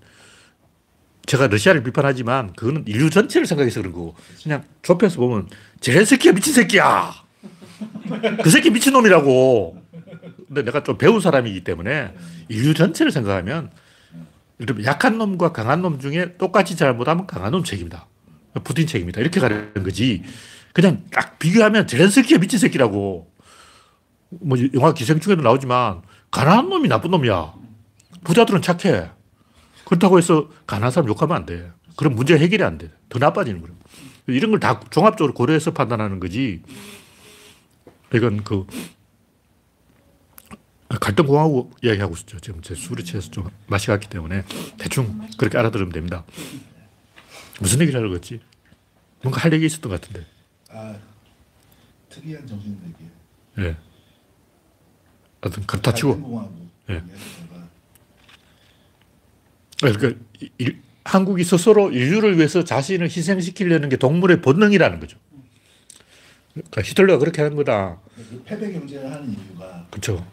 제가 1.25 1.47
러시아를 1.47 1.83
비판하지만 1.83 2.53
그거는 2.53 2.83
인류 2.87 3.09
전체를 3.09 3.47
생각해서 3.47 3.79
그런 3.81 3.93
거고 3.93 4.15
그냥 4.43 4.63
좁혀서 4.81 5.19
보면 5.19 5.47
제렌스키가 5.79 6.33
미친 6.33 6.53
새끼야. 6.53 7.13
그 8.43 8.49
새끼 8.49 8.69
미친놈이라고. 8.69 9.81
근데 10.47 10.63
내가 10.63 10.83
좀 10.83 10.97
배운 10.97 11.19
사람이기 11.19 11.63
때문에 11.63 12.13
인류 12.49 12.73
전체를 12.73 13.11
생각하면 13.11 13.71
약한 14.83 15.17
놈과 15.17 15.51
강한 15.51 15.81
놈 15.81 15.99
중에 15.99 16.37
똑같이 16.37 16.75
잘못하면 16.75 17.25
강한 17.25 17.51
놈 17.51 17.63
책임이다. 17.63 18.05
푸틴 18.63 18.85
책임이다. 18.85 19.21
이렇게 19.21 19.39
가는 19.39 19.73
거지. 19.83 20.23
그냥 20.73 21.03
딱 21.11 21.39
비교하면 21.39 21.87
제렌스키가 21.87 22.39
미친 22.39 22.59
새끼라고. 22.59 23.31
뭐 24.29 24.57
영화 24.73 24.93
기생충에도 24.93 25.41
나오지만 25.41 26.01
가난한 26.31 26.69
놈이 26.69 26.87
나쁜 26.89 27.11
놈이야. 27.11 27.53
부자들은 28.23 28.61
착해. 28.61 29.09
그렇다고 29.93 30.17
해서 30.17 30.49
가난한 30.65 30.91
사람 30.91 31.07
욕하면 31.09 31.37
안 31.37 31.45
돼. 31.45 31.71
그럼 31.95 32.15
문제 32.15 32.35
해결이 32.37 32.63
안 32.63 32.77
돼. 32.79 32.89
더 33.09 33.19
나빠지는 33.19 33.61
거예요. 33.61 33.75
이런 34.27 34.49
걸 34.51 34.59
다 34.59 34.79
종합적으로 34.89 35.33
고려해서 35.33 35.71
판단하는 35.71 36.19
거지. 36.19 36.63
이건 38.13 38.43
그 38.43 38.65
갈등공화국 40.89 41.77
이야기하고 41.83 42.15
있죠. 42.17 42.39
지금 42.39 42.61
제 42.61 42.73
술이 42.75 43.03
취해서 43.03 43.29
좀 43.29 43.49
맛이 43.67 43.87
갔기 43.87 44.09
때문에 44.09 44.43
대충 44.77 45.27
그렇게 45.37 45.57
알아들으면 45.57 45.91
됩니다. 45.91 46.23
무슨 47.59 47.81
얘기를 47.81 47.99
하려고 47.99 48.15
했지? 48.15 48.39
뭔가 49.21 49.41
할 49.41 49.53
얘기 49.53 49.65
있었던 49.67 49.91
것 49.91 50.01
같은데. 50.01 50.25
아 50.71 50.95
특이한 52.09 52.47
정신세계. 52.47 52.95
예. 53.59 53.75
하여튼 55.41 55.63
그렇다 55.67 55.93
치고. 55.93 56.51
예. 56.89 57.03
그러니까 59.91 60.19
일- 60.57 60.81
한국이 61.05 61.43
스스로 61.43 61.91
인류를 61.91 62.37
위해서 62.37 62.63
자신을 62.63 63.07
희생시키려는 63.07 63.89
게 63.89 63.97
동물의 63.97 64.41
본능이라는 64.41 64.99
거죠. 65.01 65.17
그러니까 66.53 66.81
히틀러가 66.81 67.19
그렇게 67.19 67.41
하는 67.41 67.57
거다. 67.57 67.97
그 68.15 68.41
패배 68.45 68.71
경쟁을 68.71 69.11
하는 69.11 69.29
이유가 69.31 69.85
그렇죠. 69.91 70.25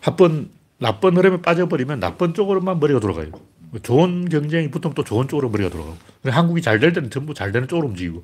한번 0.00 0.50
나쁜 0.78 1.16
흐름에 1.16 1.42
빠져버리면 1.42 1.98
나쁜 1.98 2.34
쪽으로만 2.34 2.78
머리가 2.78 3.00
돌아가요. 3.00 3.30
좋은 3.82 4.28
경쟁이 4.28 4.70
붙으면 4.70 4.94
또 4.94 5.02
좋은 5.02 5.26
쪽으로 5.26 5.50
머리가 5.50 5.70
돌아가고. 5.70 5.96
한국이 6.24 6.62
잘 6.62 6.78
될 6.78 6.92
때는 6.92 7.10
전부 7.10 7.34
잘 7.34 7.50
되는 7.52 7.66
쪽으로 7.66 7.88
움직이고, 7.88 8.22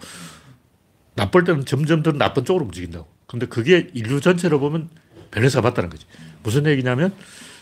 나쁠 1.15 1.45
때는 1.45 1.65
점점 1.65 2.03
더 2.03 2.13
나쁜 2.13 2.45
쪽으로 2.45 2.65
움직인다고. 2.67 3.07
근데 3.27 3.47
그게 3.47 3.89
인류 3.93 4.21
전체로 4.21 4.61
보면 4.61 4.89
밸런스가 5.31 5.63
맞다는 5.63 5.91
거지. 5.91 6.07
무슨 6.43 6.67
얘기냐면 6.67 7.13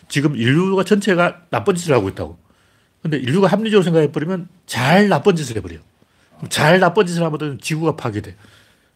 지금 0.09 0.37
인류가 0.37 0.85
전체가 0.85 1.43
나쁜 1.51 1.75
짓을 1.75 1.95
하고 1.95 2.09
있다고. 2.09 2.39
근데 3.03 3.17
인류가 3.17 3.47
합리적으로 3.47 3.83
생각해버리면 3.83 4.49
잘 4.67 5.09
나쁜 5.09 5.37
짓을 5.37 5.57
해버려. 5.57 5.79
그럼 6.37 6.49
잘 6.51 6.81
나쁜 6.81 7.07
짓을 7.07 7.23
하면 7.23 7.59
지구가 7.61 7.97
파괴돼. 7.97 8.37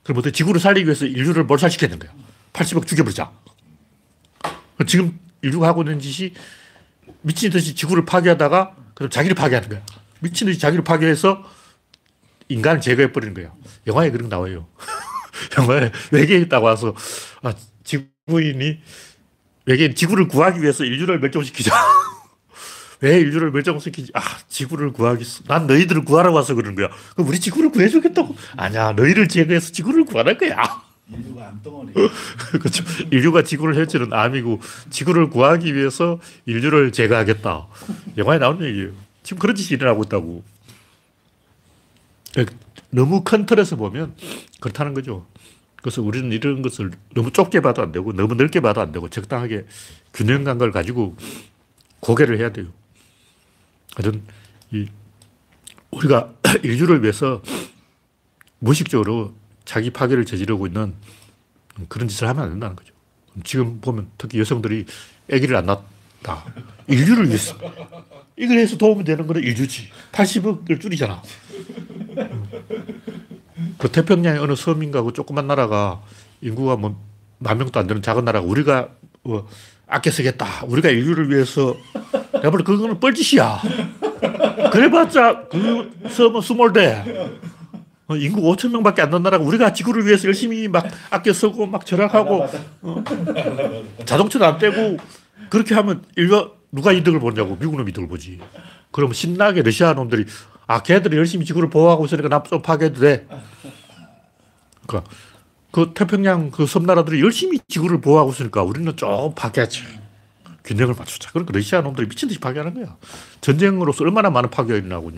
그럼 0.03 0.19
어떻게 0.19 0.33
지구를 0.33 0.61
살리기 0.61 0.85
위해서 0.87 1.07
인류를 1.07 1.45
몰살시키는 1.45 1.99
거야. 1.99 2.13
80억 2.53 2.87
죽여버리자. 2.87 3.31
지금 4.87 5.19
인류가 5.43 5.69
하고 5.69 5.83
있는 5.83 6.01
짓이 6.01 6.35
미친 7.23 7.51
듯이 7.51 7.75
지구를 7.75 8.05
파괴하다가 8.05 8.77
그럼 8.95 9.11
자기를 9.11 9.35
파괴하는 9.35 9.69
거야. 9.69 9.83
미친 10.21 10.47
듯이 10.47 10.59
자기를 10.59 10.85
파괴해서 10.85 11.43
인간을 12.49 12.81
제거해버리는 12.81 13.35
거야. 13.35 13.53
영화에 13.87 14.11
그런 14.11 14.29
거 14.29 14.37
나와요. 14.37 14.67
영화에 15.59 15.91
외계인이 16.11 16.49
딱 16.49 16.63
와서 16.63 16.95
아, 17.43 17.55
지구인이 17.83 18.81
외계인 19.67 19.95
지구를 19.95 20.29
구하기 20.29 20.61
위해서 20.61 20.85
인류를 20.85 21.21
멸종시키자. 21.21 21.73
왜 23.01 23.19
인류를 23.21 23.51
멸종시키지? 23.51 24.13
아, 24.15 24.21
지구를 24.49 24.93
구하기, 24.93 25.21
위해서. 25.21 25.43
난 25.47 25.67
너희들을 25.67 26.05
구하러 26.05 26.33
와서 26.33 26.55
그러는 26.55 26.75
거야. 26.75 26.89
그럼 27.15 27.29
우리 27.29 27.39
지구를 27.41 27.71
구해주겠다고? 27.71 28.35
아니야, 28.57 28.93
너희를 28.93 29.29
제거해서 29.29 29.73
지구를 29.73 30.05
구하는 30.05 30.39
거야. 30.39 30.83
인류가 31.11 31.49
암덩어리. 31.49 31.93
그렇죠. 32.61 32.85
인류가 33.11 33.43
지구를 33.43 33.77
해치는 33.81 34.13
암이고 34.13 34.61
지구를 34.91 35.29
구하기 35.29 35.75
위해서 35.75 36.19
인류를 36.47 36.93
제거하겠다. 36.93 37.67
영화에 38.17 38.39
나오는 38.39 38.67
얘기예요. 38.67 38.93
지금 39.23 39.39
그런 39.39 39.55
짓이 39.55 39.77
일어나고 39.77 40.05
있다고. 40.05 40.43
너무 42.91 43.23
큰 43.23 43.45
틀에서 43.45 43.77
보면 43.77 44.15
그렇다는 44.61 44.95
거죠. 44.95 45.27
그래서 45.83 46.01
우리는 46.01 46.33
이런 46.33 46.63
것을 46.63 46.91
너무 47.15 47.31
좁게 47.31 47.61
봐도 47.61 47.83
안 47.83 47.93
되고 47.93 48.13
너무 48.13 48.35
넓게 48.35 48.61
봐도 48.61 48.81
안 48.81 48.91
되고 48.93 49.09
적당하게 49.11 49.67
균형 50.15 50.45
감각을 50.45 50.73
가지고 50.73 51.17
고개를 52.01 52.39
해야 52.39 52.51
돼요. 52.53 52.67
하여튼 53.95 54.23
이 54.73 54.87
우리가 55.91 56.33
인류를 56.63 57.03
위해서 57.03 57.43
무의식적으로 58.59 59.35
자기 59.65 59.91
파괴를 59.91 60.25
저지르고 60.25 60.67
있는 60.67 60.95
그런 61.89 62.09
짓을 62.09 62.29
하면 62.29 62.45
안 62.45 62.51
된다는 62.51 62.77
거죠. 62.77 62.93
지금 63.45 63.81
보면 63.81 64.09
특히 64.19 64.39
여성들이 64.41 64.87
아기를 65.33 65.57
안 65.57 65.67
낳다. 65.67 66.45
인류를 66.87 67.29
위해서. 67.29 67.57
이걸 68.37 68.59
해서 68.59 68.77
도움이 68.77 69.05
되는 69.05 69.27
거는 69.27 69.43
인류지. 69.43 69.91
80억을 70.13 70.81
줄이잖아. 70.81 71.23
그 73.79 73.91
태평양의 73.91 74.41
어느 74.41 74.55
섬인가 74.55 75.03
그 75.03 75.13
조그만 75.13 75.47
나라가 75.47 76.03
인구가 76.41 76.77
뭐 76.77 77.15
만 77.39 77.59
명도 77.59 77.79
안 77.79 77.87
되는 77.87 78.01
작은 78.01 78.25
나라가 78.25 78.47
우리가 78.47 78.89
뭐 79.23 79.47
아껴 79.87 80.11
쓰겠다. 80.11 80.65
우리가 80.65 80.89
인류를 80.89 81.31
위해서. 81.31 81.77
내가 82.45 82.59
그거는 82.59 83.01
뻘짓이야. 83.01 83.63
그래봤자 84.71 85.45
그 85.51 85.91
섬은 86.11 86.43
스몰 86.43 86.73
대. 86.75 87.31
어, 88.07 88.17
인구 88.17 88.43
5천 88.43 88.71
명밖에 88.71 89.01
안 89.01 89.11
나라가 89.11 89.39
우리가 89.39 89.73
지구를 89.73 90.05
위해서 90.05 90.27
열심히 90.27 90.69
막 90.69 90.87
아껴 91.09 91.33
쓰고 91.33 91.67
막 91.67 91.87
절약하고 91.87 92.47
어, 92.83 93.05
자동차도 94.05 94.45
안 94.45 94.59
타고 94.59 94.99
그렇게 95.49 95.75
하면 95.75 96.03
인류 96.17 96.51
누가 96.71 96.93
이득을 96.93 97.19
보냐고 97.19 97.57
미국 97.59 97.77
놈 97.77 97.89
이득을 97.89 98.09
보지. 98.09 98.41
그럼 98.91 99.15
신나게 99.15 99.63
러시아 99.63 99.95
놈들이 99.95 100.27
아 100.67 100.83
걔들이 100.83 101.17
열심히 101.17 101.47
지구를 101.47 101.71
보호하고 101.71 102.05
있으니까 102.05 102.29
나좀 102.29 102.61
파괴해도 102.61 103.01
돼. 103.01 103.27
그러니까 104.87 105.11
그 105.71 105.93
태평양 105.95 106.51
그 106.51 106.67
섬나라들이 106.67 107.23
열심히 107.23 107.59
지구를 107.67 108.03
보호하고 108.03 108.33
있으니까 108.33 108.63
우리는 108.63 108.95
좀 108.97 109.35
파괴하지. 109.35 110.04
균형을 110.65 110.95
맞추자. 110.95 111.31
그러니까 111.31 111.53
러시아 111.53 111.81
놈들이 111.83 112.09
미친 112.09 112.29
듯이 112.29 112.41
파괴하는 112.41 112.75
거야. 112.75 112.97
전쟁으로서 113.41 114.05
얼마나 114.05 114.31
많은 114.31 114.51
파괴가 114.51 114.79
있냐고. 114.79 115.13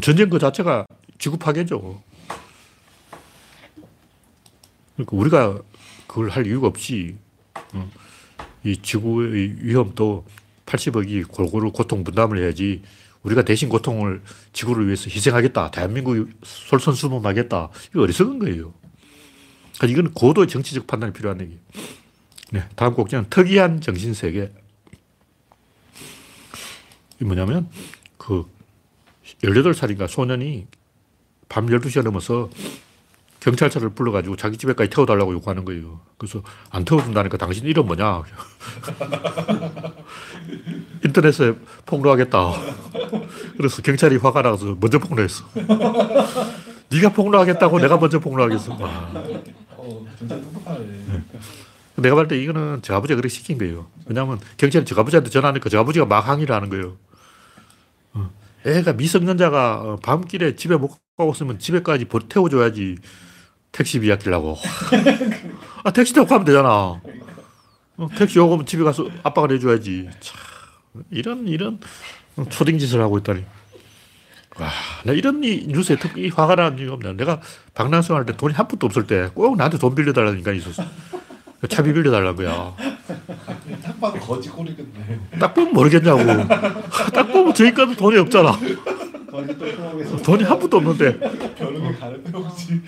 전쟁 0.00 0.30
그 0.30 0.38
자체가 0.38 0.86
지구 1.18 1.38
파괴죠. 1.38 2.02
그러니까 4.96 5.16
우리가 5.16 5.60
그걸 6.06 6.28
할 6.28 6.46
이유가 6.46 6.68
없이 6.68 7.16
어, 7.72 7.90
이 8.64 8.76
지구의 8.76 9.56
위험도 9.60 10.26
80억이 10.66 11.26
골고루 11.28 11.72
고통 11.72 12.04
분담을 12.04 12.38
해야지 12.38 12.82
우리가 13.22 13.42
대신 13.42 13.68
고통을 13.68 14.22
지구를 14.52 14.86
위해서 14.86 15.08
희생하겠다. 15.08 15.70
대한민국이 15.70 16.32
솔선수범하겠다. 16.42 17.68
이거 17.90 18.02
어리석은 18.02 18.38
거예요. 18.40 18.74
그러니까 19.78 19.86
이건 19.86 20.14
고도의 20.14 20.48
정치적 20.48 20.86
판단이 20.86 21.12
필요한 21.12 21.40
얘기. 21.40 21.58
네, 22.52 22.62
다음 22.76 22.92
곡지는 22.92 23.24
특이한 23.30 23.80
정신세계. 23.80 24.52
이 27.20 27.24
뭐냐면 27.24 27.66
그 28.18 28.44
18살인가 29.42 30.06
소년이 30.06 30.66
밤 31.48 31.66
12시가 31.66 32.02
넘어서 32.02 32.50
경찰차를 33.40 33.88
불러가지고 33.90 34.36
자기 34.36 34.58
집에까지 34.58 34.90
태워달라고 34.90 35.32
요구하는 35.32 35.64
거예요. 35.64 36.00
그래서 36.18 36.42
안 36.68 36.84
태워준다니까 36.84 37.38
당신 37.38 37.64
이름 37.64 37.86
뭐냐? 37.86 38.22
인터넷에 41.04 41.54
폭로하겠다. 41.86 42.52
그래서 43.56 43.80
경찰이 43.80 44.18
화가 44.18 44.42
나서 44.42 44.76
먼저 44.78 44.98
폭로했어. 44.98 45.46
네가 46.92 47.14
폭로하겠다고 47.14 47.80
내가 47.80 47.96
먼저 47.96 48.18
폭로하겠어. 48.18 48.74
와. 48.74 49.10
어, 49.70 50.06
진짜 50.18 50.36
똑똑하네. 50.36 51.01
내가 52.02 52.16
봤을 52.16 52.28
때 52.28 52.42
이거는 52.42 52.80
저 52.82 52.94
아버지가 52.96 53.16
그렇게 53.16 53.28
시킨 53.34 53.58
거예요. 53.58 53.86
왜냐하면 54.06 54.40
경찰이 54.58 54.84
저 54.84 55.00
아버지한테 55.00 55.30
전화하니까 55.30 55.68
저 55.70 55.80
아버지가 55.80 56.06
막 56.06 56.28
항의를 56.28 56.54
하는 56.54 56.68
거예요. 56.70 56.96
어, 58.14 58.30
애가 58.66 58.94
미성년자가 58.94 59.74
어, 59.82 59.96
밤길에 60.02 60.56
집에 60.56 60.76
못 60.76 60.98
가고 61.16 61.32
있으면 61.32 61.58
집에까지 61.58 62.06
버- 62.06 62.20
태워줘야지 62.28 62.96
택시비 63.72 64.10
아끼려고. 64.12 64.56
아, 65.84 65.90
택시 65.92 66.14
타고 66.14 66.26
가면 66.28 66.44
되잖아. 66.44 66.68
어, 66.68 68.08
택시 68.16 68.38
면 68.38 68.66
집에 68.66 68.84
가서 68.84 69.08
아빠가 69.22 69.46
내줘야지. 69.48 70.08
참, 70.20 70.38
이런, 71.10 71.48
이런 71.48 71.80
초딩 72.50 72.78
짓을 72.78 73.00
하고 73.00 73.18
있다니. 73.18 73.44
와, 74.58 74.70
나 75.04 75.12
이런 75.12 75.42
이 75.44 75.66
뉴스에 75.66 75.96
특히 75.98 76.28
화가 76.28 76.56
나는 76.56 76.78
이유가 76.78 76.94
없네. 76.94 77.14
내가 77.14 77.40
방랑생 77.74 78.14
할때 78.16 78.36
돈이 78.36 78.54
한 78.54 78.68
푼도 78.68 78.86
없을 78.86 79.06
때 79.06 79.28
꼭 79.34 79.56
나한테 79.56 79.78
돈 79.78 79.94
빌려달라는 79.94 80.38
인간이 80.38 80.58
있었어. 80.58 80.84
차비 81.68 81.92
빌려달라는 81.94 82.36
거야. 82.36 82.74
딱 83.82 84.00
봐도 84.00 84.18
거지 84.18 84.48
꼴이겠네. 84.48 85.20
딱 85.38 85.54
보면 85.54 85.72
모르겠냐고. 85.72 86.24
딱 87.12 87.22
보면 87.30 87.54
저희까지 87.54 87.96
돈이 87.96 88.18
없잖아. 88.18 88.58
돈이 90.24 90.42
한 90.44 90.58
푼도 90.58 90.76
없는데. 90.78 91.18
별로 91.54 91.80
가는 91.98 92.22
데 92.24 92.30
없지. 92.34 92.80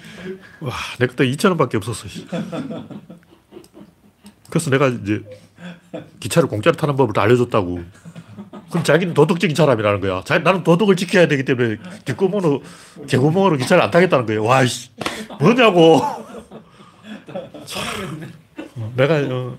와, 0.60 0.72
내 0.98 1.06
그때 1.06 1.24
2천 1.24 1.48
원밖에 1.50 1.76
없었어. 1.76 2.08
씨. 2.08 2.26
그래서 4.50 4.70
내가 4.70 4.88
이제 4.88 5.22
기차를 6.20 6.48
공짜로 6.48 6.76
타는 6.76 6.96
법을 6.96 7.14
다 7.14 7.22
알려줬다고. 7.22 7.82
그럼 8.70 8.84
자기는 8.84 9.14
도덕적인 9.14 9.54
사람이라는 9.54 10.00
거야. 10.00 10.22
자, 10.24 10.38
나는 10.38 10.64
도덕을 10.64 10.96
지켜야 10.96 11.28
되기 11.28 11.44
때문에 11.44 11.76
뒷구멍으로, 12.04 12.62
개구멍으로 13.08 13.56
기차를 13.56 13.82
안 13.82 13.90
타겠다는 13.90 14.26
거예요. 14.26 14.44
와, 14.44 14.64
씨. 14.66 14.90
뭐냐고. 15.40 16.02
참. 18.74 18.82
어, 18.82 18.92
내가, 18.96 19.14
어, 19.34 19.58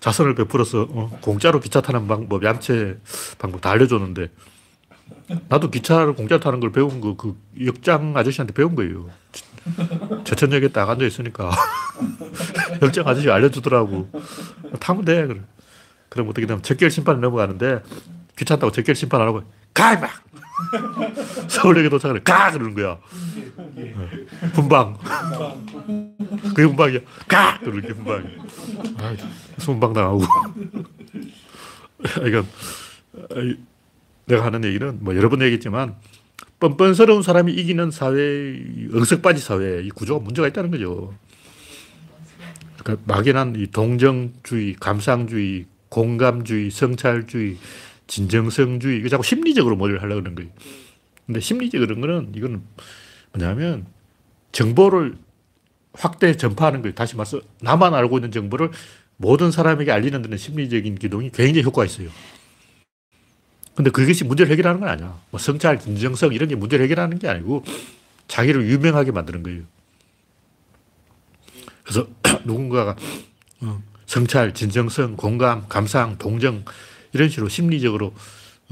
자선을 0.00 0.34
베풀어서 0.34 0.86
어, 0.90 1.18
공짜로 1.20 1.60
기차 1.60 1.80
타는 1.80 2.06
방법, 2.06 2.44
얌체 2.44 2.98
방법 3.38 3.60
다 3.60 3.70
알려줬는데 3.70 4.28
나도 5.48 5.70
기차를 5.70 6.14
공짜로 6.14 6.40
타는 6.40 6.60
걸 6.60 6.72
배운 6.72 7.00
거 7.00 7.14
그 7.16 7.36
역장 7.64 8.16
아저씨한테 8.16 8.52
배운 8.52 8.74
거예요. 8.74 9.08
저천역에 10.24 10.68
딱 10.68 10.90
앉아 10.90 11.06
있으니까 11.06 11.50
역장 12.82 13.08
아저씨 13.08 13.30
알려주더라고. 13.30 14.10
타면 14.80 15.04
돼. 15.06 15.26
그래. 15.26 15.40
그럼 16.10 16.28
어떻게 16.28 16.46
되면 16.46 16.62
적결 16.62 16.90
심판을 16.90 17.20
넘어가는데 17.22 17.80
귀찮다고 18.36 18.72
적결 18.72 18.94
심판 18.94 19.22
안 19.22 19.28
하고 19.28 19.42
가 19.74 19.94
임마! 19.94 20.08
서울역에 21.48 21.88
도착하면 21.88 22.22
가! 22.22 22.50
그러는 22.52 22.74
거야. 22.74 22.92
어, 22.92 23.00
분방. 24.54 24.96
그게 26.54 26.66
분방이야. 26.66 27.00
가! 27.26 27.58
그러는 27.58 27.82
게. 27.82 27.94
아, 28.98 29.16
손방 29.58 29.92
당하고. 29.92 30.22
이건 32.26 32.46
내가 34.26 34.44
하는 34.44 34.64
얘기는 34.64 34.98
뭐 35.00 35.16
여러 35.16 35.28
번 35.28 35.42
얘기했지만 35.42 35.96
뻔뻔스러운 36.60 37.22
사람이 37.22 37.52
이기는 37.52 37.90
사회, 37.90 38.62
억석바지 38.94 39.40
사회, 39.40 39.82
이 39.82 39.90
구조가 39.90 40.24
문제가 40.24 40.48
있다는 40.48 40.70
거죠. 40.70 41.14
그러니까 42.78 43.02
막연한 43.12 43.54
이 43.56 43.66
동정주의, 43.66 44.74
감상주의, 44.78 45.66
공감주의, 45.88 46.70
성찰주의, 46.70 47.58
진정성주의, 48.06 48.98
이거 48.98 49.08
자꾸 49.08 49.22
심리적으로 49.22 49.76
머리를 49.76 50.02
하려고 50.02 50.20
그러는 50.20 50.34
거예요. 50.34 50.50
근데 51.26 51.40
심리적 51.40 51.80
그런 51.80 52.00
거는 52.00 52.32
이거는 52.34 52.62
뭐냐면 53.32 53.86
정보를 54.52 55.16
확대 55.94 56.36
전파하는 56.36 56.82
거예요. 56.82 56.94
다시 56.94 57.16
말해서 57.16 57.40
나만 57.60 57.94
알고 57.94 58.18
있는 58.18 58.30
정보를 58.30 58.70
모든 59.16 59.50
사람에게 59.50 59.90
알리는 59.90 60.20
데는 60.22 60.36
심리적인 60.36 60.96
기동이 60.96 61.30
굉장히 61.30 61.62
효과가 61.64 61.86
있어요. 61.86 62.10
근데 63.74 63.90
그것이 63.90 64.24
문제를 64.24 64.52
해결하는 64.52 64.80
건 64.80 64.88
아니야. 64.88 65.20
뭐 65.30 65.40
성찰, 65.40 65.80
진정성 65.80 66.32
이런 66.32 66.48
게 66.48 66.54
문제를 66.54 66.84
해결하는 66.84 67.18
게 67.18 67.28
아니고 67.28 67.64
자기를 68.28 68.68
유명하게 68.68 69.10
만드는 69.12 69.42
거예요. 69.42 69.62
그래서 71.82 72.06
누군가가 72.44 72.96
어, 73.60 73.82
성찰, 74.06 74.54
진정성, 74.54 75.16
공감, 75.16 75.66
감상, 75.68 76.18
동정 76.18 76.64
이런 77.14 77.28
식으로 77.28 77.48
심리적으로 77.48 78.12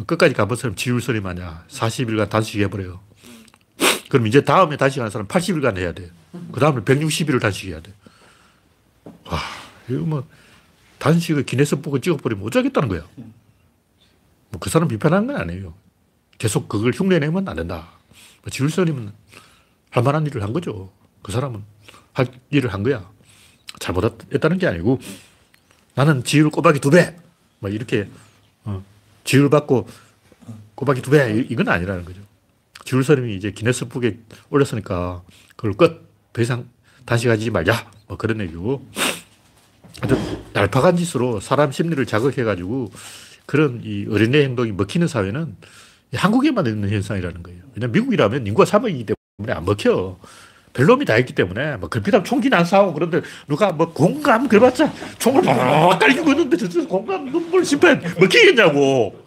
끝까지 0.07 0.35
가본 0.35 0.57
사람 0.57 0.75
지울 0.75 1.01
소리 1.01 1.21
마냐 1.21 1.65
40일간 1.69 2.29
단식 2.29 2.61
해 2.61 2.69
버려요. 2.69 3.01
그럼 4.09 4.27
이제 4.27 4.43
다음에 4.43 4.77
단식 4.77 4.99
하는 4.99 5.11
사람 5.11 5.27
80일간 5.29 5.79
해야 5.79 5.93
돼. 5.93 6.11
그 6.53 6.61
다음에 6.61 6.83
160일을 6.83 7.41
단식해야 7.41 7.81
돼. 7.81 7.93
와, 9.25 9.39
이거 9.89 10.01
뭐 10.01 10.29
단식을 10.99 11.45
기네스북을 11.45 12.01
찍어버리면 12.01 12.45
어쩌겠다는 12.47 12.89
거야. 12.89 13.07
뭐 13.17 14.61
그 14.61 14.69
사람 14.69 14.89
비판하는 14.89 15.29
건 15.29 15.37
아니에요. 15.37 15.75
계속 16.37 16.69
그걸 16.69 16.93
흉내내면 16.93 17.49
안 17.49 17.57
된다. 17.57 17.89
뭐 18.43 18.51
지울선이면 18.51 19.13
할 19.91 20.03
만한 20.03 20.27
일을 20.27 20.43
한 20.43 20.53
거죠. 20.53 20.93
그 21.23 21.33
사람은 21.33 21.63
할 22.13 22.27
일을 22.51 22.73
한 22.73 22.83
거야. 22.83 23.09
잘못했다는 23.79 24.59
게 24.59 24.67
아니고 24.67 25.01
나는 25.95 26.23
지율 26.25 26.51
꼬박이 26.51 26.81
두 26.81 26.91
배! 26.91 27.17
뭐 27.61 27.71
이렇게 27.71 28.09
어, 28.65 28.83
지율 29.25 29.51
받고 29.51 29.89
꼬박이 30.75 31.03
두 31.03 31.11
배! 31.11 31.45
이건 31.49 31.69
아니라는 31.69 32.05
거죠. 32.05 32.21
지율선임이 32.85 33.37
이제 33.37 33.53
기네스북에 33.53 34.19
올렸으니까 34.51 35.23
그걸 35.57 35.75
끝! 35.75 36.13
더 36.33 36.43
이상 36.43 36.69
단식하지 37.05 37.51
말자! 37.51 37.91
뭐 38.09 38.17
그런 38.17 38.41
얘기고. 38.41 38.87
아주 40.01 40.17
날파간 40.53 40.97
짓으로 40.97 41.39
사람 41.41 41.71
심리를 41.71 42.05
자극해가지고 42.07 42.91
그런 43.47 43.81
이 43.85 44.07
어린애 44.11 44.43
행동이 44.43 44.73
먹히는 44.73 45.07
사회는 45.07 45.57
한국에만 46.15 46.67
있는 46.67 46.91
현상이라는 46.91 47.43
거예요. 47.43 47.63
왜냐면 47.75 47.93
미국이라면 47.93 48.47
인구가 48.47 48.65
3억이기 48.65 49.15
때문에 49.39 49.57
안 49.57 49.65
먹혀. 49.65 50.19
별놈이 50.73 51.05
다 51.05 51.17
있기 51.19 51.35
때문에 51.35 51.77
뭐 51.77 51.89
글피담 51.89 52.25
총기는 52.25 52.57
안 52.57 52.65
싸우고 52.65 52.95
그런데 52.95 53.21
누가 53.47 53.73
뭐 53.73 53.93
공감 53.93 54.49
그래봤자 54.49 54.93
총을 55.19 55.43
막 55.43 55.99
깔리고 55.99 56.31
있는데 56.31 56.57
저 56.57 56.87
공감 56.87 57.31
눈물 57.31 57.65
심판 57.65 58.01
먹히겠냐고. 58.19 59.23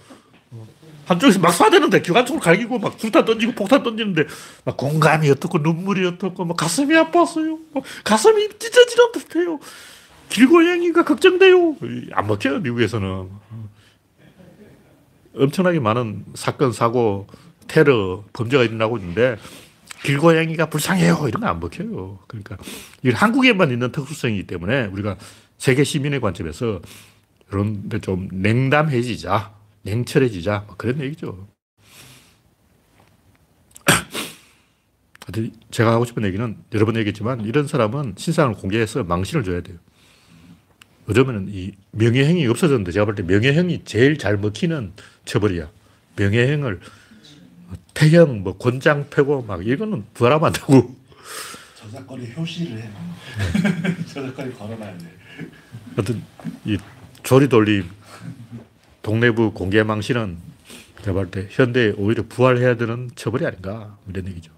한쪽에서 1.05 1.39
막 1.39 1.51
쏴대는데 1.51 2.01
기관총을 2.01 2.41
갈기고 2.41 2.79
막 2.79 2.95
수탄 2.97 3.23
던지고 3.25 3.53
폭탄 3.53 3.83
던지는데 3.83 4.25
막 4.63 4.75
공감이 4.75 5.29
어떻고 5.29 5.59
눈물이 5.59 6.05
어떻고 6.07 6.45
뭐 6.45 6.55
가슴이 6.55 6.95
아팠어요. 6.95 7.59
뭐 7.71 7.83
가슴이 8.03 8.49
찢어지는 8.57 9.11
듯해요. 9.11 9.59
길고양이가 10.29 11.05
걱정돼요. 11.05 11.75
안 12.11 12.27
먹혀요 12.27 12.59
미국에서는. 12.59 13.29
엄청나게 15.37 15.79
많은 15.79 16.25
사건, 16.33 16.71
사고, 16.71 17.27
테러, 17.67 18.23
범죄가 18.33 18.63
일어나고 18.63 18.97
있는데 18.97 19.37
길고양이가 20.05 20.69
불쌍해요. 20.69 21.25
이런 21.27 21.41
거 21.41 21.47
안 21.47 21.59
먹혀요. 21.59 22.19
그러니까 22.27 22.57
이건 23.03 23.15
한국에만 23.15 23.71
있는 23.71 23.91
특수성이기 23.91 24.45
때문에 24.47 24.85
우리가 24.87 25.17
세계 25.57 25.83
시민의 25.83 26.21
관점에서 26.21 26.81
이런 27.51 27.89
데 27.89 27.99
좀 27.99 28.27
냉담해지자, 28.31 29.53
냉철해지자, 29.83 30.63
뭐 30.67 30.75
그런 30.77 30.99
얘기죠. 31.01 31.47
제가 35.71 35.91
하고 35.91 36.05
싶은 36.05 36.23
얘기는 36.23 36.57
여러 36.73 36.85
번 36.85 36.95
얘기했지만 36.97 37.41
이런 37.45 37.67
사람은 37.67 38.13
신상을 38.17 38.55
공개해서 38.55 39.03
망신을 39.03 39.43
줘야 39.43 39.61
돼요. 39.61 39.77
요즘에는 41.09 41.47
이 41.49 41.71
명예행위 41.91 42.45
없어졌는데 42.47 42.91
제가 42.91 43.05
볼 43.05 43.15
때 43.15 43.23
명예행위 43.23 43.83
제일 43.85 44.17
잘 44.17 44.37
먹히는 44.37 44.93
처벌이야. 45.25 45.69
명예행을 46.15 46.79
폐형, 47.93 48.43
뭐 48.43 48.57
권장 48.57 49.09
폐고 49.09 49.41
막 49.43 49.65
이거는 49.65 50.05
부활하면 50.13 50.47
안 50.47 50.53
되고. 50.53 50.95
저작거리 51.75 52.33
효시를 52.35 52.81
해. 52.81 52.89
저작거리 54.07 54.53
걸어놔야 54.53 54.97
돼. 54.97 55.05
하여튼 55.95 56.23
이 56.65 56.77
조리 57.23 57.49
돌림, 57.49 57.89
동네부 59.01 59.53
공개 59.53 59.83
망신은 59.83 60.37
제가 61.01 61.13
볼때 61.13 61.47
현대에 61.51 61.93
오히려 61.97 62.23
부활해야 62.27 62.75
되는 62.77 63.09
처벌이 63.15 63.45
아닌가 63.45 63.97
이런 64.09 64.27
얘기죠. 64.27 64.51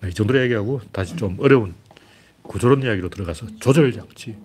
네, 0.00 0.08
이 0.08 0.14
정도로 0.14 0.40
얘기하고 0.42 0.80
다시 0.92 1.16
좀 1.16 1.36
어려운 1.40 1.74
구조론 2.42 2.82
이야기로 2.82 3.08
들어가서 3.08 3.46
조절 3.58 3.92
장치. 3.92 4.36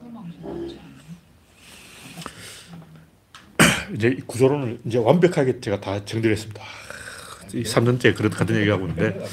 이제 3.96 4.18
구조론을 4.26 4.80
이제 4.86 4.98
완벽하게 4.98 5.60
제가 5.60 5.80
다 5.80 6.04
정리를 6.04 6.32
했습니다. 6.32 6.62
3년째 7.48 8.16
그런 8.16 8.32
같은 8.32 8.56
얘기하고 8.56 8.88
있는데 8.88 9.26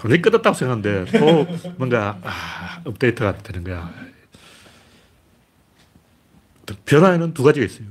굉장히 0.00 0.22
끝났다고 0.22 0.54
생각하는데 0.54 1.18
또 1.18 1.46
뭔가 1.78 2.18
아, 2.22 2.80
업데이트가 2.84 3.38
되는 3.38 3.64
거야. 3.64 3.92
변화에는 6.84 7.34
두 7.34 7.42
가지가 7.42 7.66
있어요. 7.66 7.88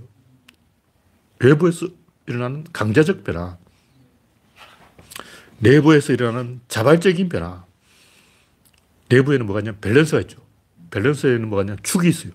외부에서 1.40 1.88
일어나는 2.28 2.66
강제적 2.72 3.24
변화, 3.24 3.58
내부에서 5.60 6.14
일어나는 6.14 6.62
자발적인 6.68 7.30
변화. 7.30 7.66
내부에는 9.10 9.46
뭐가 9.46 9.62
있냐 9.62 9.74
밸런스가 9.82 10.22
있죠. 10.22 10.46
밸런스에는 10.92 11.48
뭐가 11.48 11.64
있냐 11.64 11.76
축이 11.82 12.10
있어요. 12.10 12.32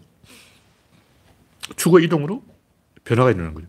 축의 1.77 2.05
이동으로 2.05 2.45
변화가 3.05 3.31
일어나는 3.31 3.55
거죠. 3.55 3.69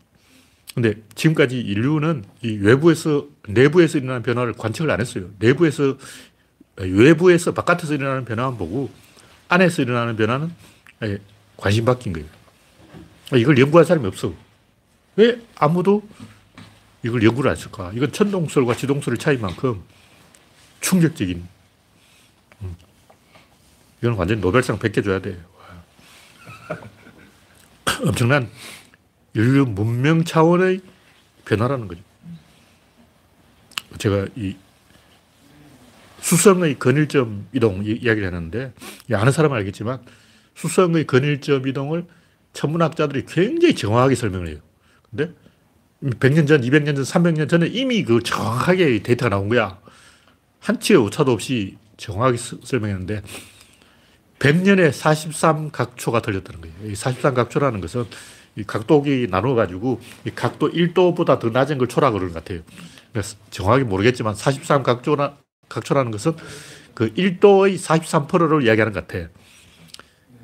근데 0.75 0.93
지금까지 1.15 1.57
인류는 1.57 2.25
이 2.41 2.57
외부에서, 2.57 3.25
내부에서 3.47 3.97
일어나는 3.97 4.23
변화를 4.23 4.53
관측을 4.53 4.91
안 4.91 4.99
했어요. 4.99 5.29
내부에서, 5.39 5.97
외부에서, 6.75 7.53
바깥에서 7.53 7.93
일어나는 7.93 8.25
변화만 8.25 8.57
보고 8.57 8.91
안에서 9.47 9.81
일어나는 9.81 10.17
변화는 10.17 10.51
관심 11.55 11.85
바뀐 11.85 12.11
거예요. 12.11 12.27
이걸 13.35 13.57
연구할 13.57 13.85
사람이 13.85 14.05
없어. 14.05 14.33
왜 15.15 15.41
아무도 15.55 16.05
이걸 17.03 17.23
연구를 17.23 17.51
안 17.51 17.55
했을까? 17.55 17.91
이건 17.93 18.11
천동설과 18.11 18.75
지동설의 18.75 19.17
차이만큼 19.17 19.81
충격적인. 20.81 21.47
음. 22.61 22.75
이건 24.01 24.15
완전 24.15 24.41
노벨상 24.41 24.77
100개 24.77 25.03
줘야 25.03 25.19
돼. 25.19 25.39
엄청난 28.05 28.49
인류 29.35 29.65
문명 29.65 30.23
차원의 30.23 30.79
변화라는 31.45 31.87
거죠. 31.87 32.01
제가 33.97 34.27
이 34.35 34.55
수성의 36.21 36.79
근일점 36.79 37.47
이동 37.53 37.83
이야기를 37.85 38.25
했는데, 38.25 38.73
아는 39.11 39.31
사람은 39.31 39.57
알겠지만, 39.57 39.99
수성의 40.55 41.05
근일점 41.05 41.67
이동을 41.67 42.05
천문학자들이 42.53 43.25
굉장히 43.27 43.75
정확하게 43.75 44.15
설명을 44.15 44.47
해요. 44.47 44.57
근데 45.11 45.31
100년 46.03 46.47
전, 46.47 46.61
200년 46.61 46.95
전, 46.95 47.03
300년 47.03 47.49
전에 47.49 47.67
이미 47.67 48.03
그 48.03 48.23
정확하게 48.23 49.03
데이터가 49.03 49.29
나온 49.29 49.49
거야. 49.49 49.79
한치의 50.61 50.99
오차도 50.99 51.31
없이 51.31 51.77
정확하게 51.97 52.37
설명했는데, 52.37 53.21
100년에 54.39 54.91
43각초가 54.91 56.21
틀렸다는 56.21 56.61
거예요. 56.61 56.75
이 56.91 56.93
43각초라는 56.93 57.81
것은 57.81 58.05
이 58.57 58.63
각도기 58.63 59.27
나눠가지고 59.29 59.99
이 60.25 60.31
각도 60.31 60.71
1도보다 60.71 61.39
더 61.39 61.49
낮은 61.49 61.77
걸 61.77 61.87
초라 61.87 62.11
그러는 62.11 62.33
것 62.33 62.43
같아요. 62.43 62.61
그래서 63.11 63.35
정확히 63.49 63.83
모르겠지만 63.83 64.33
43각초라, 64.33 65.35
각초라는 65.69 66.11
것은 66.11 66.35
그 66.93 67.13
1도의 67.13 67.77
43%를 67.77 68.63
이야기하는 68.63 68.93
것 68.93 69.07
같아. 69.07 69.29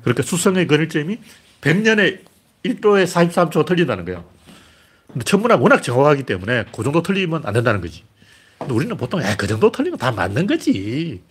그러니까 0.02 0.22
수성의 0.22 0.66
근일점이 0.66 1.18
100년에 1.60 2.20
1도에 2.64 3.04
43초가 3.04 3.66
틀린다는 3.66 4.04
거야. 4.04 4.24
근데 5.06 5.24
천문학 5.24 5.62
워낙 5.62 5.82
정확하기 5.82 6.24
때문에 6.24 6.64
그 6.74 6.82
정도 6.82 7.02
틀리면 7.02 7.42
안 7.44 7.52
된다는 7.54 7.80
거지. 7.80 8.04
근데 8.58 8.74
우리는 8.74 8.96
보통 8.96 9.22
야, 9.22 9.36
그 9.36 9.46
정도 9.46 9.70
틀리면 9.72 9.98
다 9.98 10.10
맞는 10.12 10.46
거지. 10.46 11.22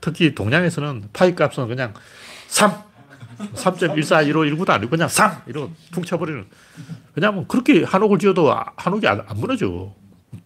특히 0.00 0.34
동양에서는 0.34 1.08
파이 1.12 1.34
값은 1.34 1.68
그냥 1.68 1.94
3, 2.48 2.87
3.141519도 3.54 4.70
아니고 4.70 4.90
그냥 4.90 5.08
3 5.08 5.42
이러고 5.46 5.72
퉁 5.92 6.02
쳐버리는. 6.02 6.46
왜냐하면 7.14 7.46
그렇게 7.48 7.84
한옥을 7.84 8.18
지어도 8.18 8.54
한옥이 8.76 9.06
안, 9.06 9.22
안 9.26 9.36
무너져. 9.38 9.94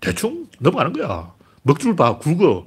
대충 0.01 0.47
넘어가는 0.61 0.93
거야. 0.93 1.33
먹줄 1.63 1.97
봐, 1.97 2.19
굵어. 2.19 2.67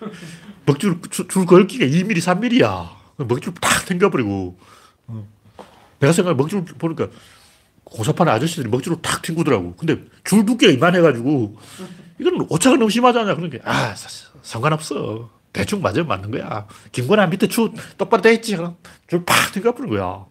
먹줄 0.66 1.00
줄 1.10 1.46
걸기가 1.46 1.84
2mm, 1.86 2.16
3mm야. 2.18 2.88
먹줄 3.28 3.54
탁 3.60 3.84
튕겨버리고. 3.86 4.58
내가 6.00 6.12
생각해 6.12 6.36
먹줄 6.36 6.64
보니까 6.64 7.08
고사판에 7.84 8.30
아저씨들이 8.30 8.68
먹줄을 8.68 9.00
탁 9.00 9.22
튕구더라고. 9.22 9.74
근데 9.76 10.02
줄 10.24 10.44
두께가 10.44 10.72
이만해가지고 10.72 11.56
이건 12.18 12.46
오차가 12.48 12.76
너무 12.76 12.90
심하잖아. 12.90 13.34
그러니까 13.34 13.70
아 13.70 13.94
상관없어. 14.42 15.30
대충 15.54 15.80
맞으면 15.80 16.08
맞는 16.08 16.30
거야. 16.32 16.66
김건아 16.92 17.28
밑에 17.28 17.46
줄 17.46 17.70
똑바로 17.96 18.20
돼 18.20 18.34
있지. 18.34 18.58
줄팍 19.06 19.52
튕겨버린 19.52 19.88
거야. 19.88 20.26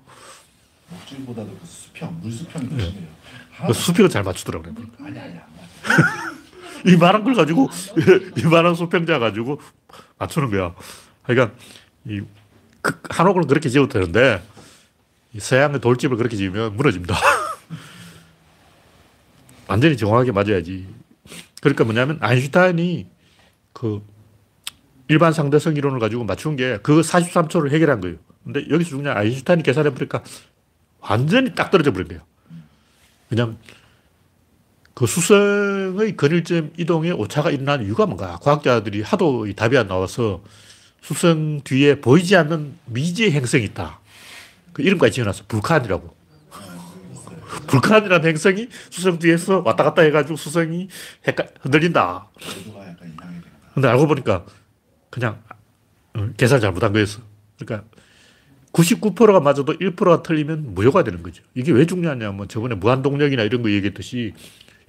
목줄보다도 0.89 1.49
그 1.59 1.65
수평, 1.65 2.19
물수평이 2.21 2.69
더 2.69 2.77
심해요. 2.77 3.07
그 3.65 3.73
수평을 3.73 4.09
잘 4.09 4.23
맞추더라고. 4.23 4.73
그래. 4.73 4.85
아니 5.05 5.17
아니. 5.19 5.39
이만한 6.93 7.23
걸 7.23 7.33
가지고 7.35 7.69
이만한 8.37 8.75
수평자 8.75 9.17
가지고 9.17 9.61
맞추는 10.19 10.51
거야. 10.51 10.75
그러니까 11.23 11.55
이 12.05 12.21
그- 12.81 12.99
한옥을 13.09 13.43
그렇게 13.47 13.69
지어도 13.69 13.87
되는데 13.87 14.43
이 15.33 15.39
서양의 15.39 15.79
돌집을 15.79 16.17
그렇게 16.17 16.35
지으면 16.35 16.75
무너집니다. 16.75 17.15
완전히 19.67 19.95
정확하게 19.95 20.33
맞아야지. 20.33 20.85
그러니까 21.61 21.85
뭐냐면 21.85 22.17
아인슈타인이 22.19 23.07
그 23.71 24.05
일반 25.09 25.33
상대성 25.33 25.75
이론을 25.75 25.99
가지고 25.99 26.23
맞춘 26.23 26.55
게그 26.55 27.01
43초를 27.01 27.71
해결한 27.71 28.01
거예요. 28.01 28.17
근데 28.43 28.65
여기서 28.69 28.91
중요한 28.91 29.17
아인슈타인이 29.17 29.63
계산해 29.63 29.93
보니까 29.93 30.23
완전히 30.99 31.53
딱 31.53 31.71
떨어져 31.71 31.91
버린 31.91 32.07
거예요. 32.07 32.21
왜냐면 33.29 33.57
그 34.93 35.07
수성의 35.07 36.15
근일점 36.15 36.71
이동에 36.77 37.11
오차가 37.11 37.49
일어나는 37.49 37.85
이유가 37.85 38.05
뭔가 38.05 38.37
과학자들이 38.41 39.01
하도 39.01 39.47
이 39.47 39.53
답이 39.53 39.77
안 39.77 39.87
나와서 39.87 40.43
수성 41.01 41.61
뒤에 41.63 41.99
보이지 41.99 42.35
않는 42.35 42.77
미지의 42.85 43.31
행성이 43.31 43.65
있다. 43.65 43.99
그 44.71 44.81
이름까지 44.83 45.15
지어놨어. 45.15 45.43
불칸이라고. 45.47 46.15
불칸이라는 47.67 48.29
행성이 48.29 48.69
수성 48.89 49.19
뒤에서 49.19 49.61
왔다 49.65 49.83
갔다 49.83 50.01
해가지고 50.03 50.37
수성이 50.37 50.87
흔들린다. 51.61 52.27
근데 53.73 53.87
알고 53.87 54.07
보니까 54.07 54.45
그냥 55.13 55.39
어, 56.15 56.27
계산 56.37 56.59
잘못한 56.59 56.91
거였어. 56.91 57.21
그러니까 57.59 57.87
99%가 58.71 59.39
맞아도 59.41 59.65
1%가 59.65 60.23
틀리면 60.23 60.73
무효가 60.73 61.03
되는 61.03 61.21
거죠. 61.21 61.43
이게 61.53 61.71
왜 61.71 61.85
중요하냐면 61.85 62.47
저번에 62.47 62.73
무한동력이나 62.73 63.43
이런 63.43 63.61
거 63.61 63.69
얘기했듯이 63.69 64.33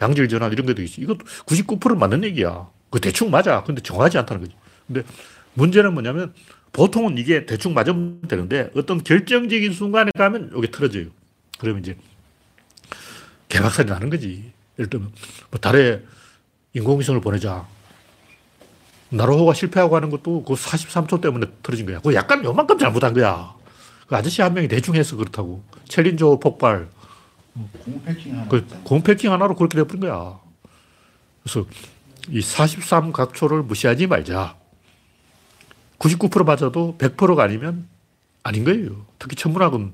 양질 0.01 0.29
전환 0.29 0.51
이런 0.51 0.65
것도 0.65 0.81
있지. 0.81 1.03
이것도 1.03 1.19
99% 1.45 1.99
맞는 1.99 2.25
얘기야. 2.25 2.67
그 2.89 3.01
대충 3.01 3.31
맞아. 3.31 3.63
근데 3.65 3.83
정확하지 3.83 4.17
않다는 4.17 4.45
거지. 4.45 4.57
근데 4.87 5.03
문제는 5.53 5.93
뭐냐면 5.93 6.33
보통은 6.73 7.19
이게 7.19 7.45
대충 7.45 7.75
맞으면 7.75 8.23
되는데 8.23 8.71
어떤 8.75 9.05
결정적인 9.05 9.75
순간에 9.75 10.11
가면 10.17 10.53
이게 10.57 10.71
틀어져요. 10.71 11.09
그러면 11.59 11.83
이제 11.83 11.99
개박살이 13.51 13.91
나는 13.91 14.09
거지. 14.09 14.53
예를 14.79 14.89
들면 14.89 15.13
뭐 15.51 15.61
달에 15.61 16.01
인공위성을 16.73 17.21
보내자. 17.21 17.74
나로호가 19.11 19.55
실패하고 19.55 19.97
하는 19.97 20.11
것도 20.11 20.45
그 20.45 20.55
43초 20.55 21.21
때문에 21.21 21.47
틀어진 21.63 21.87
거야. 21.87 22.01
그 22.01 22.15
약간 22.15 22.45
요만큼 22.45 22.79
잘못한 22.79 23.15
거야. 23.15 23.55
그 24.09 24.17
아저씨 24.17 24.43
한 24.43 24.55
명이 24.55 24.69
대충 24.69 24.95
해서 24.95 25.17
그렇다고. 25.17 25.63
챌린저 25.89 26.39
폭발. 26.43 26.89
공 27.85 28.03
패킹 28.05 28.35
하나 28.35 28.49
그. 28.49 28.67
공패킹 28.85 29.33
하나로 29.33 29.55
그렇게 29.55 29.77
돼버린 29.79 30.01
거야. 30.01 30.39
그래서 31.43 31.67
이 32.29 32.41
43각초를 32.41 33.65
무시하지 33.65 34.07
말자. 34.07 34.57
99% 35.99 36.45
맞아도 36.45 36.97
100%가 36.99 37.43
아니면 37.45 37.89
아닌 38.43 38.65
거예요. 38.65 39.07
특히 39.19 39.37
천문학은 39.37 39.93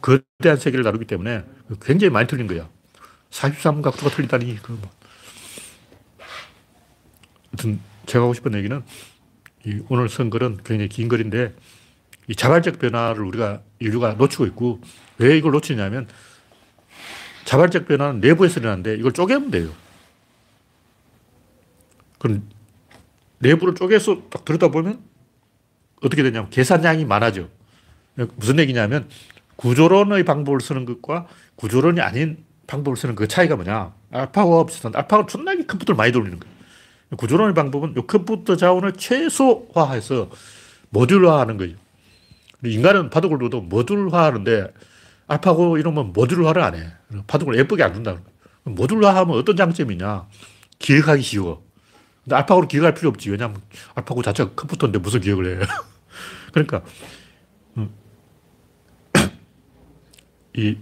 거대한 0.00 0.58
세계를 0.58 0.84
다루기 0.84 1.06
때문에 1.06 1.44
굉장히 1.82 2.10
많이 2.10 2.28
틀린 2.28 2.46
거야. 2.46 2.68
43각초가 3.30 4.12
틀리다니. 4.14 4.58
그 4.62 4.72
뭐. 4.72 4.90
하여튼 7.50 7.80
제가 8.06 8.24
하고 8.24 8.34
싶은 8.34 8.54
얘기는 8.54 8.82
이 9.66 9.80
오늘 9.88 10.08
쓴 10.08 10.30
글은 10.30 10.58
굉장히 10.64 10.88
긴 10.88 11.08
글인데 11.08 11.54
이 12.28 12.34
자발적 12.34 12.78
변화를 12.78 13.24
우리가 13.24 13.62
인류가 13.78 14.14
놓치고 14.14 14.46
있고 14.46 14.80
왜 15.18 15.36
이걸 15.36 15.52
놓치냐면 15.52 16.08
자발적 17.44 17.86
변화는 17.86 18.20
내부에서 18.20 18.60
일어나는데 18.60 18.96
이걸 18.96 19.12
쪼개면 19.12 19.50
돼요. 19.50 19.70
그럼 22.18 22.48
내부를 23.38 23.74
쪼개서 23.74 24.22
딱 24.30 24.44
들여다보면 24.44 25.02
어떻게 26.02 26.22
되냐면 26.22 26.48
계산량이 26.50 27.04
많아져. 27.04 27.48
무슨 28.36 28.58
얘기냐면 28.58 29.08
구조론의 29.56 30.24
방법을 30.24 30.60
쓰는 30.60 30.84
것과 30.84 31.26
구조론이 31.56 32.00
아닌 32.00 32.44
방법을 32.66 32.96
쓰는 32.96 33.14
그 33.14 33.28
차이가 33.28 33.56
뭐냐. 33.56 33.92
알파고와 34.10 34.66
비슷한 34.66 34.92
알파고는 34.94 35.28
존나게 35.28 35.66
컴퓨터를 35.66 35.96
많이 35.96 36.12
돌리는 36.12 36.38
거예요. 36.40 36.53
구조론의 37.16 37.54
방법은 37.54 37.94
이 37.96 38.06
컴퓨터 38.06 38.56
자원을 38.56 38.92
최소화해서 38.92 40.30
모듈화하는 40.90 41.56
거예요. 41.56 41.76
인간은 42.64 43.10
바둑을 43.10 43.38
둬도 43.38 43.60
모듈화하는데 43.62 44.72
알파고 45.26 45.78
이러면 45.78 46.12
모듈화를 46.12 46.62
안 46.62 46.74
해. 46.74 46.92
바둑을 47.26 47.58
예쁘게 47.58 47.82
안 47.82 47.92
둔다는 47.92 48.22
거예요. 48.22 48.76
모듈화하면 48.76 49.36
어떤 49.36 49.56
장점이 49.56 49.94
있냐. 49.94 50.26
기억하기 50.78 51.22
쉬워. 51.22 51.64
근데 52.24 52.36
알파고를 52.36 52.68
기억할 52.68 52.94
필요 52.94 53.10
없지. 53.10 53.30
왜냐하면 53.30 53.60
알파고 53.94 54.22
자체가 54.22 54.52
컴퓨터인데 54.54 54.98
무슨 54.98 55.20
기억을 55.20 55.60
해. 55.62 55.66
그러니까 56.52 56.82
음. 57.76 57.90
이. 60.56 60.76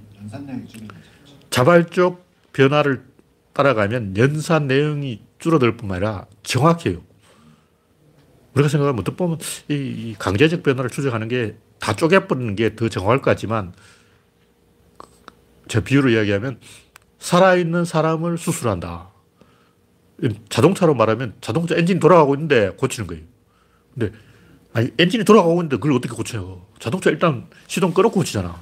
자발적 1.50 2.24
변화를 2.52 3.04
따라가면 3.52 4.16
연산 4.16 4.66
내용이 4.66 5.22
줄어들 5.38 5.76
뿐만 5.76 5.96
아니라 5.96 6.26
정확해요. 6.42 7.02
우리가 8.54 8.68
생각하면 8.68 9.00
어떻게 9.00 9.16
보면 9.16 9.38
이, 9.68 9.74
이 9.74 10.14
강제적 10.18 10.62
변화를 10.62 10.90
추적하는 10.90 11.28
게 11.28 11.56
다 11.82 11.94
쪼개버리는 11.96 12.54
게 12.54 12.76
더 12.76 12.88
정확할 12.88 13.18
것 13.18 13.32
같지만 13.32 13.74
제 15.66 15.82
비유로 15.82 16.10
이야기하면 16.10 16.60
살아있는 17.18 17.84
사람을 17.84 18.38
수술한다. 18.38 19.10
자동차로 20.48 20.94
말하면 20.94 21.34
자동차 21.40 21.74
엔진 21.74 21.98
돌아가고 21.98 22.36
있는데 22.36 22.70
고치는 22.70 23.08
거예요. 23.08 23.24
근데 23.92 24.16
아니, 24.72 24.90
엔진이 24.96 25.24
돌아가고 25.24 25.54
있는데 25.54 25.76
그걸 25.76 25.92
어떻게 25.92 26.14
고쳐요? 26.14 26.64
자동차 26.78 27.10
일단 27.10 27.48
시동 27.66 27.92
꺼놓고 27.92 28.14
고치잖아. 28.14 28.54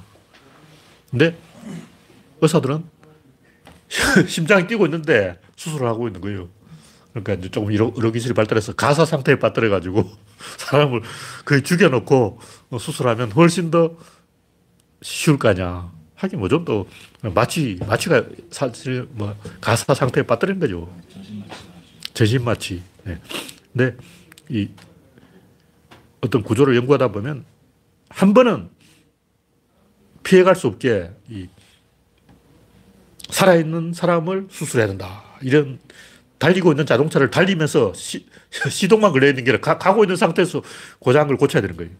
근데 1.11 1.37
의사들은 2.41 2.83
심장이 4.27 4.67
뛰고 4.67 4.85
있는데 4.85 5.39
수술을 5.55 5.87
하고 5.87 6.07
있는 6.07 6.21
거예요. 6.21 6.49
그러니까 7.11 7.33
이제 7.33 7.49
조금 7.49 7.71
의료, 7.71 7.91
의료 7.95 8.11
기술이 8.11 8.33
발달해서 8.33 8.73
가사 8.73 9.05
상태에 9.05 9.37
빠뜨려가지고 9.37 10.09
사람을 10.57 11.01
거의 11.43 11.61
죽여놓고 11.63 12.39
수술하면 12.79 13.31
훨씬 13.33 13.69
더 13.69 13.97
쉬울 15.01 15.37
거 15.37 15.49
아니야. 15.49 15.91
하긴 16.15 16.39
뭐 16.39 16.47
좀 16.47 16.63
더 16.63 16.85
마취, 17.33 17.77
마취가 17.87 18.23
사실 18.51 19.07
뭐 19.11 19.35
가사 19.59 19.93
상태에 19.93 20.23
빠뜨리는 20.23 20.59
거죠. 20.59 20.93
전신 22.13 22.43
마취. 22.43 22.81
네. 23.03 23.19
근데 23.73 23.97
이 24.49 24.69
어떤 26.21 26.43
구조를 26.43 26.75
연구하다 26.75 27.11
보면 27.11 27.45
한 28.09 28.33
번은 28.33 28.69
피해갈 30.23 30.55
수 30.55 30.67
없게 30.67 31.11
이 31.29 31.47
살아있는 33.31 33.93
사람을 33.93 34.47
수술해야 34.51 34.87
된다. 34.87 35.23
이런 35.41 35.79
달리고 36.37 36.71
있는 36.71 36.85
자동차를 36.85 37.29
달리면서 37.29 37.93
시, 37.93 38.25
시동만 38.69 39.11
걸려 39.11 39.27
있는 39.27 39.43
게 39.43 39.51
아니라 39.51 39.77
가, 39.77 39.93
고 39.93 40.03
있는 40.03 40.15
상태에서 40.15 40.61
고장을 40.99 41.35
고쳐야 41.37 41.61
되는 41.61 41.77
거예요. 41.77 41.91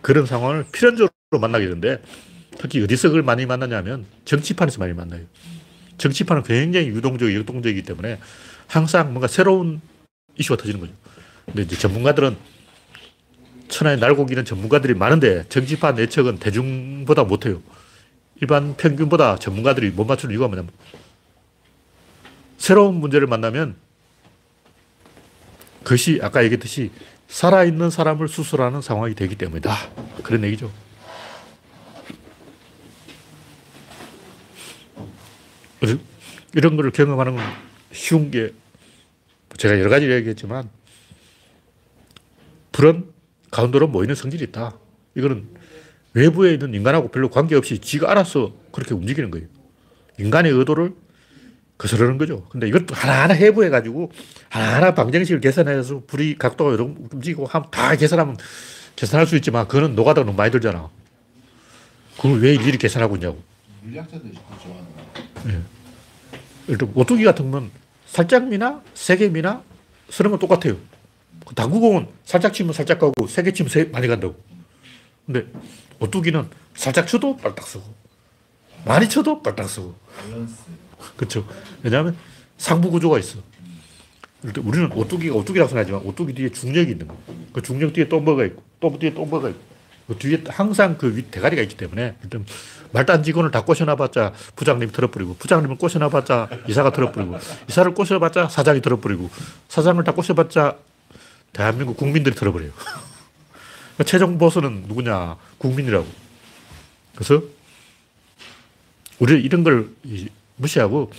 그런 0.00 0.26
상황을 0.26 0.66
필연적으로 0.72 1.10
만나게 1.40 1.66
되는데 1.66 2.02
특히 2.58 2.82
어디서 2.82 3.08
그걸 3.08 3.22
많이 3.22 3.46
만나냐면 3.46 4.04
정치판에서 4.24 4.78
많이 4.78 4.92
만나요. 4.92 5.22
정치판은 5.98 6.42
굉장히 6.42 6.88
유동적, 6.88 7.32
역동적이기 7.34 7.82
때문에 7.82 8.18
항상 8.66 9.12
뭔가 9.12 9.28
새로운 9.28 9.80
이슈가 10.38 10.56
터지는 10.56 10.80
거죠. 10.80 10.92
근데 11.46 11.62
이제 11.62 11.76
전문가들은 11.76 12.36
천하에 13.68 13.96
날고 13.96 14.26
기는 14.26 14.44
전문가들이 14.44 14.94
많은데 14.94 15.44
정치판 15.48 15.98
예측은 15.98 16.38
대중보다 16.38 17.24
못해요. 17.24 17.62
일반 18.42 18.76
평균보다 18.76 19.36
전문가들이 19.36 19.90
못 19.90 20.04
맞추는 20.04 20.32
이유가 20.32 20.48
뭐냐면 20.48 20.72
새로운 22.58 22.96
문제를 22.96 23.28
만나면 23.28 23.76
그것이 25.84 26.18
아까 26.20 26.42
얘기했듯이 26.42 26.90
살아있는 27.28 27.90
사람을 27.90 28.26
수술하는 28.26 28.82
상황이 28.82 29.14
되기 29.14 29.36
때문이다. 29.36 29.72
그런 30.24 30.42
얘기죠. 30.42 30.72
이런 36.54 36.76
걸 36.76 36.90
경험하는 36.90 37.36
건 37.36 37.44
쉬운 37.92 38.32
게 38.32 38.52
제가 39.56 39.78
여러 39.78 39.88
가지 39.88 40.10
얘기했지만 40.10 40.68
불은 42.72 43.08
가운데로 43.52 43.86
모이는 43.86 44.16
성질이 44.16 44.42
있다. 44.46 44.76
이거는 45.14 45.61
외부에 46.14 46.54
있는 46.54 46.74
인간하고 46.74 47.08
별로 47.08 47.30
관계없이 47.30 47.78
지가 47.78 48.10
알아서 48.10 48.52
그렇게 48.70 48.94
움직이는 48.94 49.30
거예요. 49.30 49.46
인간의 50.18 50.52
의도를 50.52 50.94
거스르는 51.78 52.18
거죠. 52.18 52.46
근데 52.48 52.68
이것도 52.68 52.94
하나하나 52.94 53.34
해부해가지고 53.34 54.12
하나하나 54.48 54.94
방정식을 54.94 55.40
계산해서 55.40 56.02
불이 56.06 56.38
각도가 56.38 56.74
이렇게 56.74 56.94
움직이고 57.12 57.48
다 57.70 57.96
계산하면 57.96 58.36
계산할 58.94 59.26
수 59.26 59.36
있지만 59.36 59.66
그거는 59.66 59.96
노가다가 59.96 60.26
너무 60.26 60.36
많이 60.36 60.50
들잖아. 60.50 60.90
그걸 62.16 62.40
왜 62.40 62.54
일일이 62.54 62.78
계산하고 62.78 63.16
있냐고. 63.16 63.42
물리학자들이 63.82 64.32
좋아하는 64.62 64.84
거. 64.94 65.50
예. 65.50 65.60
일단 66.68 66.92
오뚜기 66.94 67.24
같은 67.24 67.50
건 67.50 67.70
살짝 68.06 68.46
미나 68.46 68.80
세게 68.94 69.30
미나 69.30 69.62
쓰는 70.10 70.30
건 70.30 70.38
똑같아요. 70.38 70.76
그 71.44 71.54
당구공은 71.54 72.06
살짝 72.24 72.52
치면 72.52 72.74
살짝 72.74 72.98
가고 72.98 73.26
세게 73.26 73.52
치면 73.52 73.70
세, 73.70 73.84
많이 73.84 74.06
간다고. 74.06 74.36
근데 75.26 75.46
오뚜기는 76.02 76.48
살짝 76.74 77.06
쳐도 77.06 77.36
빨딱 77.36 77.66
쓰고 77.66 77.84
많이 78.84 79.08
쳐도 79.08 79.42
빨딱 79.42 79.68
쓰고. 79.68 79.94
그렇죠. 81.16 81.46
왜냐하면 81.82 82.16
상부 82.58 82.90
구조가 82.90 83.18
있어. 83.20 83.38
우리는 84.42 84.90
오뚜기가 84.92 85.36
오뚜기라고 85.36 85.68
생각하지만 85.68 86.02
오뚜기 86.02 86.34
뒤에 86.34 86.48
중력이 86.50 86.92
있는 86.92 87.06
거. 87.06 87.16
그 87.52 87.62
중력 87.62 87.92
뒤에 87.92 88.08
또 88.08 88.20
뭐가 88.20 88.44
있고 88.46 88.62
또 88.80 88.98
뒤에 88.98 89.14
또 89.14 89.24
뭐가 89.24 89.50
있고 89.50 89.60
그 90.08 90.18
뒤에 90.18 90.42
항상 90.48 90.98
그위 90.98 91.22
대가리가 91.22 91.62
있기 91.62 91.76
때문에 91.76 92.16
일단 92.24 92.44
말단 92.90 93.22
직원을 93.22 93.52
다 93.52 93.64
꼬셔놔봤자 93.64 94.32
부장님이 94.56 94.90
틀어버리고 94.90 95.36
부장님을 95.36 95.78
꼬셔놔봤자 95.78 96.48
이사가 96.68 96.90
틀어버리고 96.90 97.38
이사를 97.68 97.94
꼬셔봤자 97.94 98.48
사장이 98.48 98.82
틀어버리고 98.82 99.30
사장을 99.68 100.02
다 100.02 100.12
꼬셔봤자 100.12 100.76
대한민국 101.52 101.96
국민들이 101.96 102.34
틀어버려요. 102.34 102.72
그러니까 103.94 104.04
최종 104.04 104.38
보스는 104.38 104.84
누구냐? 104.88 105.36
국민이라고. 105.58 106.06
그래서 107.14 107.42
우리 109.18 109.40
이런 109.42 109.62
걸 109.62 109.90
무시하고 110.56 111.12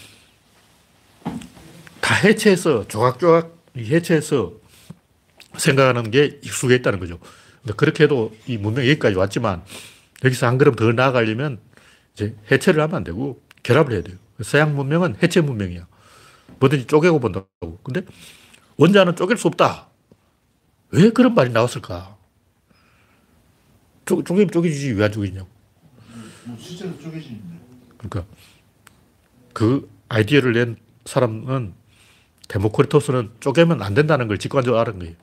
다 2.02 2.16
해체해서 2.16 2.88
조각조각 2.88 3.56
해체해서 3.78 4.54
생각하는 5.58 6.12
게 6.12 6.40
익숙해 6.44 6.76
있다는 6.76 7.00
거죠. 7.00 7.20
근데 7.62 7.74
그렇게 7.76 8.04
해도 8.04 8.36
이 8.46 8.58
문명이 8.58 8.90
여기까지 8.90 9.16
왔지만 9.16 9.64
여기서 10.24 10.48
한 10.48 10.58
걸음 10.58 10.76
더 10.76 10.92
나아가려면 10.92 11.60
이제 12.14 12.36
해체를 12.52 12.82
하면 12.84 12.96
안 12.96 13.04
되고 13.04 13.42
결합을 13.64 13.94
해야 13.94 14.02
돼요. 14.02 14.18
서양 14.42 14.76
문명은 14.76 15.18
해체 15.22 15.42
문명이야. 15.42 15.88
뭐든지 16.60 16.88
쪼개고 16.88 17.20
본다고. 17.20 17.80
근데 17.84 18.02
원자는 18.78 19.16
쪼갤 19.16 19.38
수 19.38 19.48
없다. 19.48 19.88
왜 20.90 21.10
그런 21.12 21.34
말이 21.34 21.52
나왔을까? 21.52 22.18
쪼, 24.06 24.24
쪼개면 24.24 24.52
쪼개지지 24.52 24.92
왜 24.94 25.06
안 25.06 25.12
쪼개지냐고. 25.12 25.48
뭐 26.46 26.58
실제로 26.60 26.98
쪼개지는데. 27.00 27.44
그러니까 27.98 28.26
그 29.54 29.90
아이디어를 30.10 30.54
낸 30.54 30.76
사람은 31.06 31.74
데모크리토스는 32.48 33.32
쪼개면 33.40 33.82
안 33.82 33.94
된다는 33.94 34.28
걸 34.28 34.38
직관적으로 34.38 34.80
알은 34.82 35.00
거예요. 35.00 35.16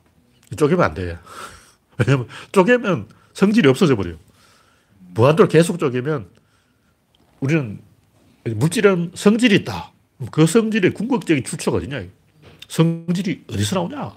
쪼개면 0.57 0.85
안 0.85 0.95
돼. 0.95 1.19
왜냐면 1.99 2.27
쪼개면 2.53 3.09
성질이 3.35 3.69
없어져 3.69 3.97
버려요. 3.97 4.17
무한대로 5.15 5.49
계속 5.49 5.79
쪼개면 5.79 6.29
우리는 7.41 7.81
물질은 8.45 9.13
성질이 9.15 9.55
있다. 9.57 9.93
그 10.33 10.47
성질의 10.47 10.95
궁극적인 10.95 11.45
출처가 11.45 11.79
어디냐. 11.79 12.05
성질이 12.69 13.45
어디서 13.51 13.77
나오냐. 13.77 14.13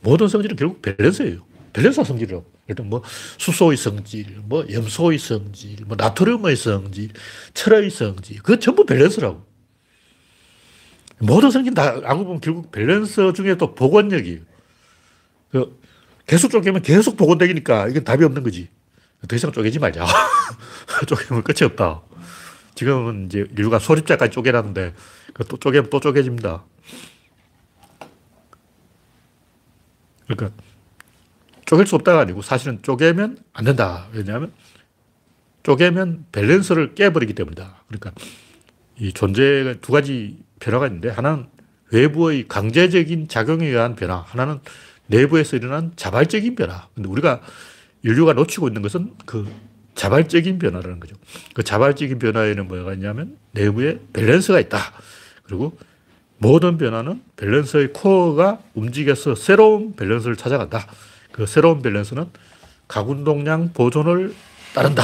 모든 0.00 0.28
성질은 0.28 0.56
결국 0.56 0.82
밸런스예요. 0.82 1.44
밸런스가 1.74 2.04
성질이라고. 2.04 2.44
일단 2.68 2.88
뭐 2.88 3.02
수소의 3.36 3.76
성질, 3.76 4.26
뭐 4.44 4.64
염소의 4.70 5.18
성질, 5.18 5.84
뭐 5.84 5.96
나트륨의 5.96 6.56
성질, 6.56 7.10
철의 7.52 7.90
성질. 7.90 8.38
그거 8.38 8.58
전부 8.58 8.86
밸런스라고. 8.86 9.44
모든 11.18 11.50
성질 11.50 11.74
다 11.74 12.00
알고 12.02 12.24
보면 12.24 12.40
결국 12.40 12.72
밸런스 12.72 13.32
중에 13.34 13.56
또 13.56 13.74
복원력이에요. 13.74 14.40
그 15.50 15.78
계속 16.26 16.50
쪼개면 16.50 16.82
계속 16.82 17.16
복원되니까 17.16 17.88
이건 17.88 18.04
답이 18.04 18.24
없는 18.24 18.42
거지. 18.42 18.68
더 19.28 19.36
이상 19.36 19.52
쪼개지 19.52 19.78
말자. 19.78 20.06
쪼개면 21.06 21.42
끝이 21.44 21.64
없다. 21.64 22.02
지금은 22.74 23.26
이제 23.26 23.46
인류가 23.56 23.78
소립자까지 23.78 24.32
쪼개라는데 24.32 24.94
또 25.48 25.56
쪼개면 25.56 25.90
또 25.90 26.00
쪼개집니다. 26.00 26.64
그러니까 30.26 30.63
쪼갤 31.66 31.86
수 31.86 31.94
없다가 31.94 32.20
아니고 32.20 32.42
사실은 32.42 32.80
쪼개면 32.82 33.38
안 33.52 33.64
된다. 33.64 34.06
왜냐하면 34.12 34.52
쪼개면 35.62 36.26
밸런스를 36.32 36.94
깨버리기 36.94 37.32
때문이다. 37.32 37.84
그러니까 37.88 38.12
이 38.98 39.12
존재가 39.12 39.74
두 39.80 39.92
가지 39.92 40.38
변화가 40.60 40.86
있는데 40.86 41.08
하나는 41.08 41.46
외부의 41.90 42.48
강제적인 42.48 43.28
작용에 43.28 43.66
의한 43.66 43.94
변화, 43.96 44.18
하나는 44.18 44.60
내부에서 45.06 45.56
일어난 45.56 45.92
자발적인 45.96 46.54
변화. 46.54 46.88
근데 46.94 47.08
우리가 47.08 47.40
인류가 48.02 48.32
놓치고 48.34 48.68
있는 48.68 48.82
것은 48.82 49.12
그 49.26 49.46
자발적인 49.94 50.58
변화라는 50.58 51.00
거죠. 51.00 51.16
그 51.54 51.62
자발적인 51.62 52.18
변화에는 52.18 52.68
뭐가 52.68 52.94
있냐면 52.94 53.36
내부에 53.52 54.00
밸런스가 54.12 54.60
있다. 54.60 54.78
그리고 55.44 55.78
모든 56.38 56.78
변화는 56.78 57.22
밸런스의 57.36 57.92
코어가 57.92 58.58
움직여서 58.74 59.34
새로운 59.34 59.94
밸런스를 59.94 60.36
찾아간다. 60.36 60.86
그 61.34 61.46
새로운 61.46 61.82
밸런스는 61.82 62.26
각운동량 62.86 63.72
보존을 63.72 64.32
따른다. 64.72 65.02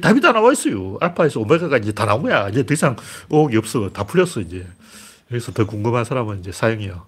답이 0.00 0.20
다 0.20 0.32
나와 0.32 0.50
있어요. 0.52 0.98
알파에서 1.00 1.38
오메가가 1.38 1.78
이제 1.78 1.92
다 1.92 2.04
나온 2.06 2.22
거야. 2.22 2.48
이제 2.48 2.66
더 2.66 2.74
이상 2.74 2.96
의혹이 3.30 3.56
없어. 3.58 3.88
다 3.90 4.02
풀렸어, 4.02 4.40
이제. 4.40 4.66
여기서 5.30 5.52
더 5.52 5.64
궁금한 5.64 6.04
사람은 6.04 6.40
이제 6.40 6.50
사형이야. 6.50 7.04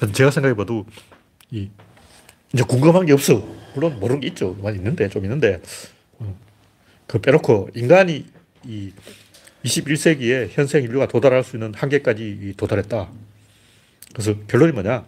제가 0.12 0.32
생각해 0.32 0.56
봐도 0.56 0.84
이 1.52 1.70
이제 2.52 2.64
궁금한 2.64 3.06
게 3.06 3.12
없어. 3.12 3.46
물론 3.76 4.00
모르는 4.00 4.20
게 4.20 4.26
있죠. 4.28 4.56
많이 4.60 4.78
있는데, 4.78 5.08
좀 5.08 5.22
있는데. 5.22 5.62
어, 6.18 6.36
그 7.06 7.20
빼놓고 7.20 7.70
인간이 7.76 8.26
이 8.64 8.92
21세기에 9.64 10.48
현생 10.50 10.82
인류가 10.82 11.06
도달할 11.06 11.44
수 11.44 11.54
있는 11.54 11.72
한계까지 11.72 12.54
도달했다. 12.56 13.08
그래서 14.12 14.34
결론이 14.48 14.72
뭐냐. 14.72 15.04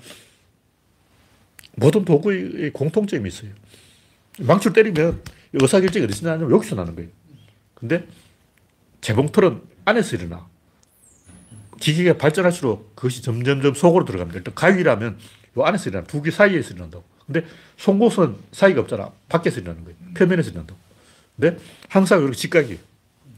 모든 1.77 2.05
도구의 2.05 2.73
공통점이 2.73 3.29
있어요. 3.29 3.51
망치를 4.41 4.73
때리면 4.73 5.23
의사결정이 5.55 6.05
어디서 6.07 6.27
나냐면 6.29 6.51
여기서 6.51 6.75
나는 6.75 6.95
거예요. 6.95 7.11
근데 7.75 8.07
재봉틀은 9.01 9.63
안에서 9.85 10.17
일어나. 10.17 10.47
기계가 11.81 12.17
발전할수록 12.19 12.95
그것이 12.95 13.23
점점점 13.23 13.75
속으로 13.75 14.05
들어갑니다. 14.05 14.39
일단 14.39 14.55
가위라면 14.55 15.19
요 15.59 15.65
안에서 15.65 15.91
일어나. 15.91 16.07
두 16.07 16.23
개 16.23 16.31
사이에서 16.31 16.75
일어난다고. 16.75 17.05
근데 17.27 17.45
송곳은 17.77 18.37
사이가 18.53 18.83
없잖아. 18.83 19.11
밖에서 19.29 19.61
일어나는 19.61 19.85
거예요. 19.85 19.99
표면에서 20.15 20.51
일어난다고. 20.51 20.79
근데 21.37 21.59
항상 21.89 22.21
이렇게 22.23 22.37
직각이에요. 22.37 22.79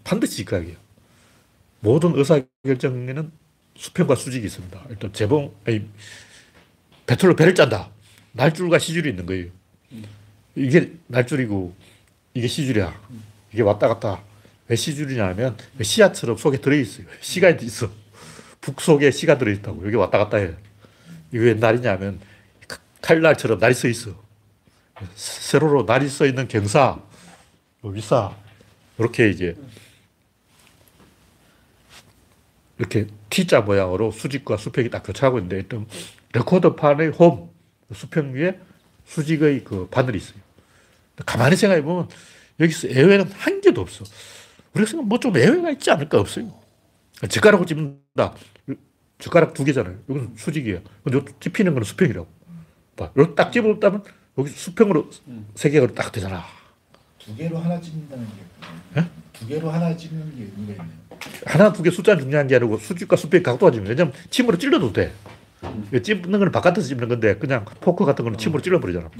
반드시 0.04 0.36
직각이에요. 0.36 0.76
모든 1.80 2.14
의사결정에는 2.16 3.30
수평과 3.76 4.14
수직이 4.14 4.46
있습니다. 4.46 4.82
일단 4.90 5.12
재봉, 5.12 5.54
아니, 5.66 5.86
배틀로 7.06 7.34
배를 7.36 7.54
짠다. 7.54 7.90
날줄과 8.34 8.78
시줄이 8.78 9.10
있는 9.10 9.26
거예요. 9.26 9.46
이게 10.54 10.92
날줄이고 11.06 11.74
이게 12.34 12.46
시줄이야. 12.46 13.00
이게 13.52 13.62
왔다 13.62 13.88
갔다. 13.88 14.22
왜 14.68 14.76
시줄이냐 14.76 15.26
하면 15.28 15.56
시야처럼 15.80 16.36
속에 16.36 16.58
들어있어요. 16.58 17.06
시가 17.20 17.50
있어. 17.50 17.90
북 18.60 18.80
속에 18.80 19.10
시가 19.10 19.38
들어있다고. 19.38 19.86
여기 19.86 19.96
왔다 19.96 20.18
갔다 20.18 20.38
해. 20.38 20.52
이게 21.30 21.38
왜 21.38 21.54
날이냐 21.54 21.92
하면 21.92 22.20
칼날처럼 23.00 23.58
날이 23.58 23.74
서 23.74 23.88
있어. 23.88 24.22
세로로 25.14 25.84
날이 25.84 26.08
써 26.08 26.26
있는 26.26 26.48
경사, 26.48 26.98
위사, 27.82 28.34
이렇게 28.98 29.28
이제 29.28 29.56
이렇게 32.78 33.06
T자 33.30 33.60
모양으로 33.60 34.10
수직과 34.10 34.56
수평이 34.56 34.90
딱 34.90 35.02
교차하고 35.02 35.38
있는데 35.38 35.56
일단 35.56 35.86
레코더판의 36.32 37.10
홈, 37.10 37.53
수평 37.92 38.32
위에 38.34 38.58
수직의 39.04 39.64
그 39.64 39.88
바늘이 39.90 40.18
있어요. 40.18 40.38
가만히 41.26 41.56
생각해 41.56 41.82
보면 41.82 42.08
여기서 42.60 42.90
예외는 42.90 43.30
한 43.32 43.60
개도 43.60 43.80
없어. 43.80 44.04
우리가 44.74 44.90
생각 44.90 45.06
뭐좀 45.06 45.36
예외가 45.36 45.70
있지 45.70 45.90
않을까 45.90 46.18
없어요. 46.20 46.52
젓가락으로 47.28 47.66
찝는다. 47.66 48.34
젓가락 49.18 49.54
두 49.54 49.64
개잖아요. 49.64 49.96
이건 50.08 50.34
수직이야. 50.36 50.80
근데 51.04 51.20
찝히는 51.40 51.74
건 51.74 51.84
수평이라고. 51.84 52.26
봐. 52.96 53.10
이렇게 53.16 53.34
딱 53.34 53.52
집었다면 53.52 54.02
여기 54.38 54.50
수평으로 54.50 55.10
세 55.54 55.70
개가 55.70 55.88
딱 55.94 56.10
되잖아. 56.12 56.44
두 57.18 57.34
개로 57.36 57.58
하나 57.58 57.80
찍는다는 57.80 58.26
게. 58.26 59.00
예? 59.00 59.04
두 59.32 59.46
개로 59.46 59.70
하나 59.70 59.96
찍는 59.96 60.36
게 60.36 60.42
의미가 60.42 60.82
있네요. 60.82 61.04
하나, 61.46 61.72
두 61.72 61.82
개 61.82 61.90
숫자 61.90 62.16
중요한 62.16 62.46
게 62.46 62.56
아니고 62.56 62.78
수직과 62.78 63.16
수평 63.16 63.42
각도가 63.42 63.70
중요해. 63.72 63.90
왜냐면 63.90 64.12
침으로 64.30 64.58
찔러도 64.58 64.92
돼. 64.92 65.12
찝는 66.02 66.38
건 66.38 66.52
바깥에서 66.52 66.88
찝는 66.88 67.08
건데 67.08 67.36
그냥 67.36 67.64
포크 67.80 68.04
같은 68.04 68.24
거는 68.24 68.38
침으로 68.38 68.62
찔러버리잖아. 68.62 69.10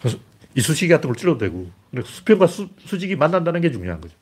그래서 0.00 0.18
이쑤시개 0.54 0.92
같은 0.94 1.08
걸 1.08 1.16
찔러도 1.16 1.38
되고. 1.38 1.70
수평과 2.04 2.46
수, 2.46 2.68
수직이 2.84 3.16
만난다는 3.16 3.60
게 3.60 3.70
중요한 3.70 4.00
거죠. 4.00 4.14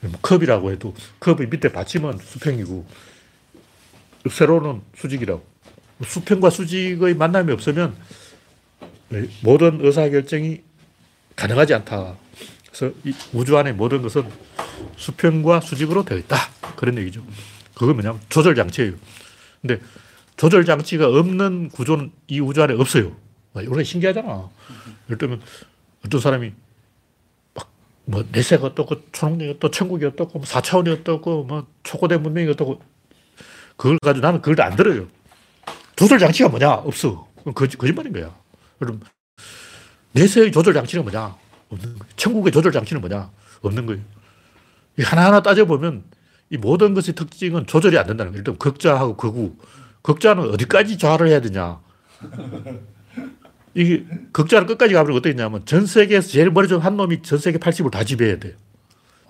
뭐 0.00 0.12
컵이라고 0.20 0.70
해도 0.72 0.94
컵의 1.20 1.48
밑에 1.48 1.72
받침은 1.72 2.18
수평이고 2.18 2.86
세로는 4.30 4.82
수직이라고. 4.96 5.44
수평과 6.04 6.50
수직의 6.50 7.14
만남이 7.14 7.52
없으면 7.52 7.96
모든 9.42 9.84
의사결정이 9.84 10.62
가능하지 11.34 11.74
않다. 11.74 12.16
그래서 12.70 12.94
이 13.04 13.14
우주 13.32 13.56
안에 13.56 13.72
모든 13.72 14.02
것은 14.02 14.28
수평과 14.96 15.60
수직으로 15.60 16.04
되어 16.04 16.18
있다. 16.18 16.36
그런 16.76 16.98
얘기죠. 16.98 17.24
그거 17.74 17.94
뭐냐면 17.94 18.20
조절 18.28 18.54
장치예요. 18.54 18.92
근데 19.62 19.80
조절 20.36 20.64
장치가 20.64 21.08
없는 21.08 21.70
구조는 21.70 22.12
이 22.28 22.40
우주 22.40 22.62
안에 22.62 22.74
없어요. 22.74 23.16
이거 23.62 23.82
신기하잖아. 23.82 24.50
예를 25.06 25.18
들면 25.18 25.40
어떤 26.04 26.20
사람이 26.20 26.52
뭐 28.04 28.24
내세가 28.30 28.66
어떻고 28.66 29.10
초능력이 29.12 29.50
어떻고 29.52 29.70
천국이 29.70 30.04
어떻고 30.04 30.38
뭐 30.38 30.46
4차원이 30.46 31.00
어떻고 31.00 31.44
뭐 31.44 31.66
초고대 31.82 32.18
문명이 32.18 32.50
어떻고 32.50 32.80
그걸 33.76 33.98
가지고 34.02 34.26
나는 34.26 34.42
그걸 34.42 34.64
안 34.64 34.76
들어요. 34.76 35.08
조절 35.96 36.18
장치가 36.18 36.48
뭐냐? 36.48 36.72
없어. 36.72 37.26
그건 37.38 37.54
거짓, 37.54 37.76
거짓말인 37.76 38.12
거야. 38.12 38.34
그럼 38.78 39.00
내세의 40.12 40.52
조절 40.52 40.74
장치는 40.74 41.04
뭐냐? 41.04 41.36
없는 41.70 41.98
거예요. 41.98 42.12
천국의 42.16 42.52
조절 42.52 42.72
장치는 42.72 43.00
뭐냐? 43.00 43.30
없는 43.62 43.86
거예요. 43.86 44.02
하나하나 45.00 45.42
따져보면 45.42 46.04
이 46.50 46.56
모든 46.56 46.94
것의 46.94 47.14
특징은 47.14 47.66
조절이 47.66 47.98
안 47.98 48.06
된다는 48.06 48.32
거예요. 48.32 48.40
일단 48.40 48.56
극자하고 48.56 49.16
극우. 49.16 49.56
극자는 50.06 50.50
어디까지 50.50 50.98
좌를 50.98 51.28
해야 51.28 51.40
되냐? 51.40 51.80
이게 53.74 54.06
극자를 54.30 54.68
끝까지 54.68 54.94
가버리면 54.94 55.18
어떻게 55.18 55.34
되냐면 55.34 55.66
전 55.66 55.84
세계에서 55.84 56.28
제일 56.28 56.50
머리 56.50 56.68
좋은 56.68 56.80
한 56.80 56.96
놈이 56.96 57.22
전 57.22 57.38
세계 57.38 57.58
80을 57.58 57.90
다 57.90 58.04
지배해야 58.04 58.38
돼요. 58.38 58.52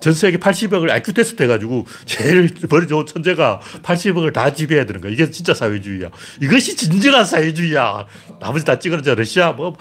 전 0.00 0.12
세계 0.12 0.36
80억을 0.36 0.90
IQ 0.90 1.14
테스트 1.14 1.42
해가지고 1.42 1.86
제일 2.04 2.54
머리 2.68 2.86
좋은 2.86 3.06
천재가 3.06 3.60
80억을 3.82 4.34
다 4.34 4.52
지배해야 4.52 4.84
되는 4.84 5.00
거야. 5.00 5.10
이게 5.10 5.30
진짜 5.30 5.54
사회주의야. 5.54 6.10
이것이 6.42 6.76
진정한 6.76 7.24
사회주의야. 7.24 8.06
나머지 8.38 8.66
다 8.66 8.78
찌그러져. 8.78 9.14
러시아 9.14 9.52
뭐 9.52 9.78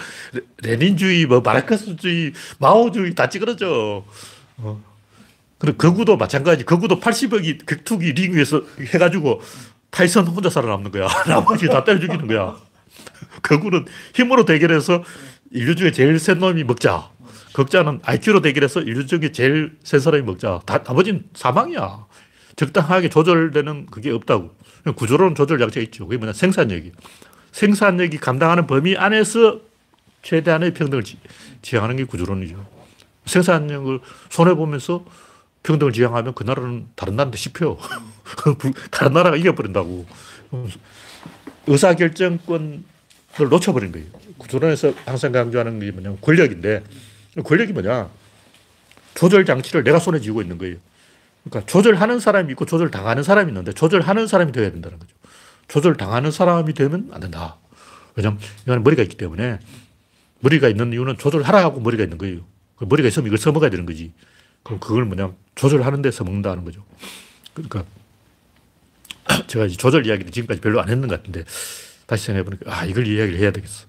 레닌주의, 0.64 1.26
뭐 1.26 1.42
마르크스주의, 1.42 2.32
마오주의 2.60 3.14
다 3.16 3.28
찌그러져. 3.28 4.06
어. 4.58 4.84
그리고 5.58 5.78
거구도 5.78 6.16
마찬가지. 6.16 6.64
거구도 6.64 7.02
80억이 7.02 7.66
격투기 7.66 8.14
링 8.14 8.36
위에서 8.36 8.64
해가지고 8.94 9.42
타이선 9.96 10.28
혼자 10.28 10.50
살아남는 10.50 10.92
거야. 10.92 11.08
나머지 11.26 11.68
다 11.68 11.84
때려 11.86 12.00
죽이는 12.00 12.28
거야. 12.28 12.58
거구는 13.42 13.86
힘으로 14.14 14.44
대결해서 14.44 15.04
인류 15.52 15.76
중에 15.76 15.92
제일 15.92 16.20
센 16.20 16.40
놈이 16.40 16.66
먹자. 16.66 17.10
극자는 17.54 18.02
IQ로 18.04 18.42
대결해서 18.42 18.82
인류 18.82 19.06
중에 19.06 19.32
제일 19.32 19.78
센 19.84 20.02
사람이 20.02 20.24
먹자. 20.24 20.60
다, 20.66 20.84
나머지는 20.84 21.24
사망이야. 21.34 22.08
적당하게 22.58 23.08
조절되는 23.08 23.86
그게 23.86 24.12
없다고. 24.12 24.54
구조로는 24.98 25.34
조절 25.34 25.60
장치가 25.60 25.82
있죠. 25.84 26.06
그게 26.06 26.18
뭐냐. 26.18 26.34
생산력이. 26.34 26.92
생산력이 27.54 28.18
감당하는 28.18 28.68
범위 28.68 28.98
안에서 28.98 29.62
최대한의 30.24 30.74
평등을 30.74 31.06
지, 31.06 31.18
지향하는 31.62 31.96
게 31.96 32.04
구조론이죠. 32.04 32.66
생산력을 33.26 34.02
손해보면서 34.30 35.06
평등을 35.66 35.94
지향하면 35.94 36.36
그 36.36 36.44
나라는 36.44 36.88
다른 36.96 37.16
나라한테 37.16 37.38
씹혀. 37.38 37.78
다른 38.92 39.14
나라가 39.14 39.36
이겨버린다고. 39.36 40.06
의사결정권을 41.68 42.84
놓쳐버린 43.50 43.92
거예요. 43.92 44.06
구조론에서 44.38 44.94
항상 45.06 45.32
강조하는 45.32 45.80
게 45.80 45.92
뭐냐면 45.92 46.20
권력인데 46.22 46.84
권력이 47.44 47.74
뭐냐? 47.74 48.10
조절 49.16 49.46
장치를 49.46 49.84
내가 49.84 49.98
손에 49.98 50.20
쥐고 50.20 50.42
있는 50.44 50.60
거예요. 50.60 50.76
그러니까 51.44 51.66
조절하는 51.72 52.20
사람이 52.20 52.52
있고 52.52 52.66
조절당하는 52.66 53.24
사람이 53.24 53.50
있는데 53.50 53.74
조절하는 53.74 54.28
사람이 54.28 54.52
되어야 54.52 54.72
된다는 54.72 55.00
거죠. 55.00 55.16
조절당하는 55.68 56.30
사람이 56.30 56.74
되면 56.74 57.10
안 57.12 57.22
된다. 57.22 57.58
왜냐면 58.16 58.40
이건 58.64 58.84
머리가 58.84 59.02
있기 59.04 59.18
때문에 59.18 59.60
머리가 60.42 60.70
있는 60.70 60.94
이유는 60.94 61.18
조절하라고 61.18 61.80
머리가 61.80 62.04
있는 62.04 62.20
거예요. 62.20 62.42
그 62.76 62.86
머리가 62.86 63.08
있으면 63.08 63.28
이걸 63.28 63.40
써먹어야 63.40 63.72
되는 63.72 63.86
거지. 63.86 64.12
그럼 64.66 64.80
그걸 64.82 65.06
뭐냐 65.06 65.32
조절하는 65.56 66.02
데 66.02 66.12
써먹는다는 66.12 66.66
거죠. 66.66 66.84
그러니까 67.54 67.86
제가 69.48 69.68
조절 69.70 70.06
이야기를 70.06 70.32
지금까지 70.32 70.60
별로 70.60 70.82
안 70.82 70.90
했는 70.90 71.08
것 71.08 71.16
같은데 71.18 71.46
다시 72.06 72.26
생각해보니까 72.26 72.76
아 72.78 72.84
이걸 72.86 73.08
이야기를 73.08 73.40
해야 73.40 73.52
되겠어. 73.52 73.86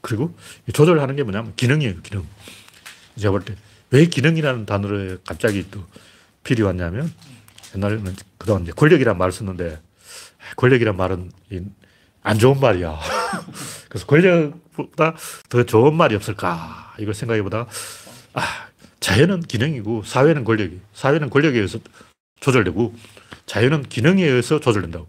그리고 0.00 0.34
조절하는 0.72 1.16
게 1.16 1.22
뭐냐면 1.22 1.52
기능이에요, 1.56 2.00
기능. 2.02 2.24
제가 3.18 3.32
볼 3.32 3.44
때 3.44 3.54
왜 3.90 4.04
기능이라는 4.04 4.66
단어를 4.66 5.18
갑자기 5.26 5.66
또 5.70 5.82
필이 6.44 6.62
왔냐면 6.62 7.10
옛날에는 7.74 8.14
그동안 8.36 8.62
이제 8.62 8.72
권력이란 8.72 9.16
말을 9.16 9.32
썼는데 9.32 9.80
권력이란 10.56 10.96
말은 10.96 11.30
안 12.22 12.38
좋은 12.38 12.60
말이야. 12.60 12.98
그래서 13.88 14.06
권력보다 14.06 15.14
더 15.48 15.62
좋은 15.64 15.94
말이 15.94 16.14
없을까 16.16 16.94
이걸 16.98 17.14
생각해보다가 17.14 17.66
아, 18.34 18.67
자연은 19.08 19.40
기능이고 19.40 20.02
사회는 20.02 20.44
권력이 20.44 20.80
사회는 20.92 21.30
권력에 21.30 21.56
의해서 21.56 21.78
조절되고 22.40 22.94
자연은 23.46 23.84
기능에 23.84 24.22
의해서 24.22 24.60
조절된다고. 24.60 25.08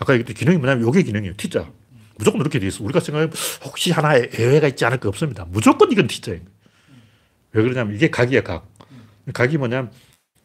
아까 0.00 0.14
얘기했던 0.14 0.34
기능이 0.34 0.58
뭐냐면 0.58 0.84
요게 0.88 1.04
기능이에요. 1.04 1.34
T자. 1.36 1.70
무조건 2.16 2.40
그렇게 2.40 2.58
돼 2.58 2.66
있어. 2.66 2.82
우리가 2.82 2.98
생각해 2.98 3.28
혹시 3.62 3.92
하나의 3.92 4.30
예외가 4.36 4.66
있지 4.66 4.84
않을 4.84 4.98
거 4.98 5.08
없습니다. 5.08 5.46
무조건 5.50 5.92
이건 5.92 6.08
T자예요. 6.08 6.40
왜 7.52 7.62
그러냐면 7.62 7.94
이게 7.94 8.10
각이야, 8.10 8.42
각. 8.42 8.68
각이 9.34 9.56
뭐냐면 9.58 9.92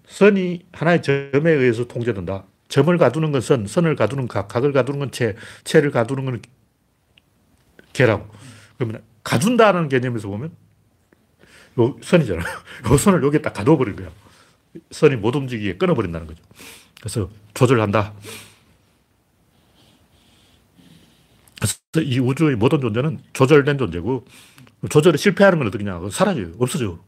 선이 0.07 0.67
하나의 0.71 1.01
점에 1.01 1.51
의해서 1.51 1.85
통제된다. 1.85 2.45
점을 2.67 2.95
가두는 2.95 3.31
건 3.31 3.41
선, 3.41 3.65
선을 3.65 3.95
가두는 3.95 4.27
각, 4.27 4.47
각을 4.49 4.71
가두는 4.71 4.99
건 4.99 5.09
채, 5.09 5.35
채를 5.63 5.89
가두는 5.89 6.25
건 6.25 6.41
개라고. 7.91 8.29
그러면 8.77 9.01
가둔다는 9.23 9.89
개념에서 9.89 10.27
보면 10.27 10.51
요 11.79 11.97
선이잖아. 12.01 12.41
요 12.91 12.97
선을 12.97 13.23
여기에 13.23 13.41
딱 13.41 13.53
가둬버린 13.53 13.95
거야. 13.95 14.09
선이 14.91 15.15
못 15.17 15.35
움직이게 15.35 15.77
끊어버린다는 15.77 16.27
거죠. 16.27 16.43
그래서 16.99 17.29
조절한다. 17.53 18.13
그래서 21.59 21.77
이 21.97 22.19
우주의 22.19 22.55
모든 22.55 22.81
존재는 22.81 23.19
조절된 23.33 23.77
존재고 23.77 24.25
조절에 24.89 25.17
실패하는 25.17 25.59
건 25.59 25.67
어떻게냐. 25.67 25.99
사라져요. 26.11 26.53
없어져. 26.59 26.99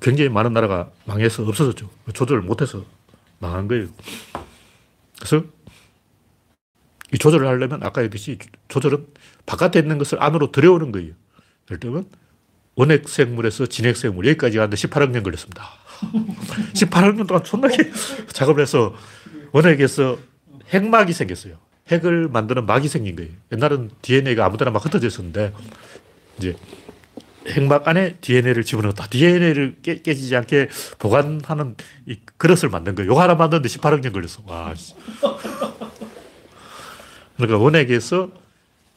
굉장히 0.00 0.30
많은 0.30 0.52
나라가 0.52 0.90
망해서 1.04 1.44
없어졌죠. 1.44 1.90
조절을 2.12 2.42
못해서 2.42 2.84
망한 3.38 3.68
거예요. 3.68 3.88
그래서 5.18 5.44
이 7.12 7.18
조절을 7.18 7.46
하려면 7.46 7.82
아까 7.82 8.02
얘기했듯이 8.02 8.38
조절은 8.68 9.06
바깥에 9.46 9.78
있는 9.78 9.98
것을 9.98 10.22
안으로 10.22 10.50
들여오는 10.50 10.90
거예요. 10.90 11.12
예를 11.70 11.80
들면 11.80 12.08
원핵 12.76 13.08
생물에서 13.08 13.66
진핵 13.66 13.96
생물 13.96 14.26
여기까지 14.28 14.58
가는데 14.58 14.76
18억 14.76 15.10
년 15.10 15.22
걸렸습니다. 15.22 15.70
18억 16.74 17.16
년 17.16 17.26
동안 17.26 17.42
존나게 17.42 17.90
작업을 18.28 18.62
해서 18.62 18.94
원핵에서 19.52 20.18
핵막이 20.68 21.12
생겼어요. 21.12 21.56
핵을 21.88 22.28
만드는 22.28 22.66
막이 22.66 22.88
생긴 22.88 23.16
거예요. 23.16 23.30
옛날은 23.52 23.90
DNA가 24.02 24.44
아무데나 24.44 24.70
막 24.70 24.84
흩어져 24.84 25.06
있었는데 25.06 25.52
이제 26.38 26.54
핵막 27.48 27.86
안에 27.88 28.16
DNA를 28.20 28.64
집어넣었다. 28.64 29.06
DNA를 29.06 29.76
깨, 29.82 30.02
깨지지 30.02 30.34
않게 30.36 30.68
보관하는 30.98 31.76
이 32.06 32.18
그릇을 32.36 32.68
만든 32.68 32.94
거예요. 32.94 33.12
요 33.12 33.18
하나 33.18 33.34
만드는데 33.36 33.68
18억 33.68 34.00
년 34.00 34.12
걸렸어. 34.12 34.42
와. 34.46 34.74
그러니까 37.36 37.58
원액에서 37.58 38.30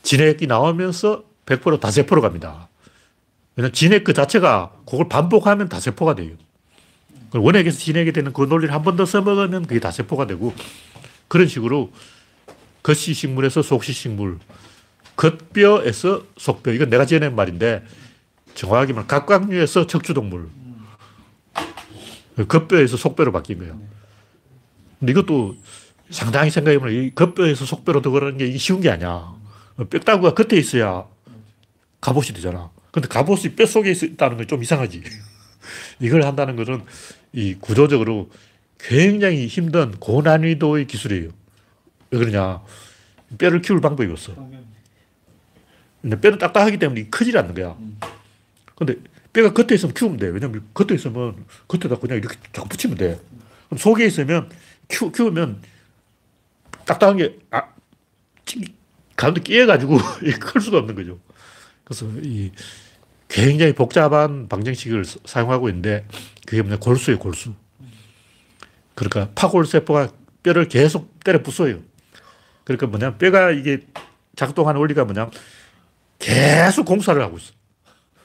진액이 0.02 0.48
나오면서 0.48 1.24
100% 1.46 1.80
다세포로 1.80 2.22
갑니다. 2.22 2.69
왜냐면 3.60 3.74
진액 3.74 4.06
그 4.06 4.14
자체가 4.14 4.72
그걸 4.86 5.10
반복하면 5.10 5.68
다세포가 5.68 6.16
돼요. 6.16 6.32
그 7.30 7.40
원액에서 7.42 7.78
진액이 7.78 8.14
되는 8.14 8.32
그 8.32 8.44
논리를 8.44 8.74
한 8.74 8.84
번 8.84 8.96
더 8.96 9.06
써먹으면 9.06 9.66
그게 9.68 9.82
다세포가 9.82 10.28
되고 10.28 10.54
그런 11.28 11.46
식으로 11.46 11.92
겉시 12.84 13.14
식물에서 13.14 13.62
속시 13.62 13.92
식물, 13.92 14.40
겉뼈에서 15.18 16.24
속뼈. 16.38 16.72
이건 16.72 16.90
내가 16.90 17.06
지어낸 17.06 17.36
말인데 17.36 17.84
정확하게 18.56 18.94
말하면 18.94 19.08
각각류에서 19.08 19.88
척추동물. 19.88 20.48
겉뼈에서 22.48 22.96
속뼈로 22.96 23.34
바뀐 23.34 23.60
거예요. 23.60 23.78
근데 25.00 25.12
이것도 25.12 25.58
상당히 26.10 26.50
생각해보면 26.50 26.94
이 26.94 27.14
겉뼈에서 27.14 27.66
속뼈로 27.66 28.02
들어가는 28.02 28.38
게 28.38 28.58
쉬운 28.58 28.80
게 28.80 28.90
아니야. 28.90 29.34
뼈다구가 29.90 30.34
겉에 30.34 30.58
있어야 30.58 31.06
갑옷이 32.00 32.28
되잖아. 32.28 32.72
근데 32.92 33.08
갑옷이 33.08 33.56
뼈 33.56 33.66
속에 33.66 33.92
있다는 33.92 34.38
건 34.38 34.48
좀 34.48 34.64
이상하지. 34.64 35.04
이걸 36.00 36.24
한다는 36.24 36.56
것은 36.56 36.84
이 37.34 37.56
구조적으로 37.60 38.30
굉장히 38.80 39.48
힘든 39.48 39.92
고난이도의 40.00 40.88
기술이에요. 40.88 41.30
왜 42.12 42.20
그러냐. 42.20 42.62
뼈를 43.38 43.62
키울 43.62 43.82
방법이 43.82 44.12
없어. 44.12 44.34
근데 46.02 46.20
뼈는 46.20 46.38
딱딱하기 46.40 46.78
때문에 46.80 47.08
크질 47.10 47.38
않는 47.38 47.54
거야. 47.54 47.78
근데 48.76 48.96
뼈가 49.34 49.54
겉에 49.54 49.76
있으면 49.76 49.94
키우면 49.94 50.18
돼. 50.18 50.28
왜냐면 50.28 50.66
겉에 50.74 50.96
있으면 50.96 51.46
겉에다 51.68 52.00
그냥 52.00 52.18
이렇게 52.18 52.38
자꾸 52.54 52.70
붙이면 52.70 52.98
돼. 52.98 53.20
그럼 53.68 53.78
속에 53.78 54.06
있으면 54.06 54.50
키우, 54.88 55.12
키우면 55.12 55.62
딱딱한 56.86 57.18
게, 57.18 57.38
아, 57.52 57.68
가운데 59.16 59.42
끼어가지고 59.42 59.98
클 60.40 60.62
수가 60.62 60.80
없는 60.80 60.96
거죠. 60.96 61.20
그래서 61.90 62.06
이 62.22 62.52
굉장히 63.28 63.74
복잡한 63.74 64.48
방정식을 64.48 65.04
사용하고 65.26 65.70
있는데 65.70 66.06
그게 66.46 66.62
뭐냐 66.62 66.78
골수예요, 66.78 67.18
골수. 67.18 67.56
그러니까 68.94 69.32
파골세포가 69.34 70.10
뼈를 70.44 70.68
계속 70.68 71.20
때려 71.24 71.42
부숴요. 71.42 71.82
그러니까 72.64 72.86
뭐냐 72.86 73.18
뼈가 73.18 73.50
이게 73.50 73.80
작동하는 74.36 74.80
원리가 74.80 75.04
뭐냐 75.06 75.32
계속 76.20 76.86
공사를 76.86 77.20
하고 77.20 77.38
있어. 77.38 77.54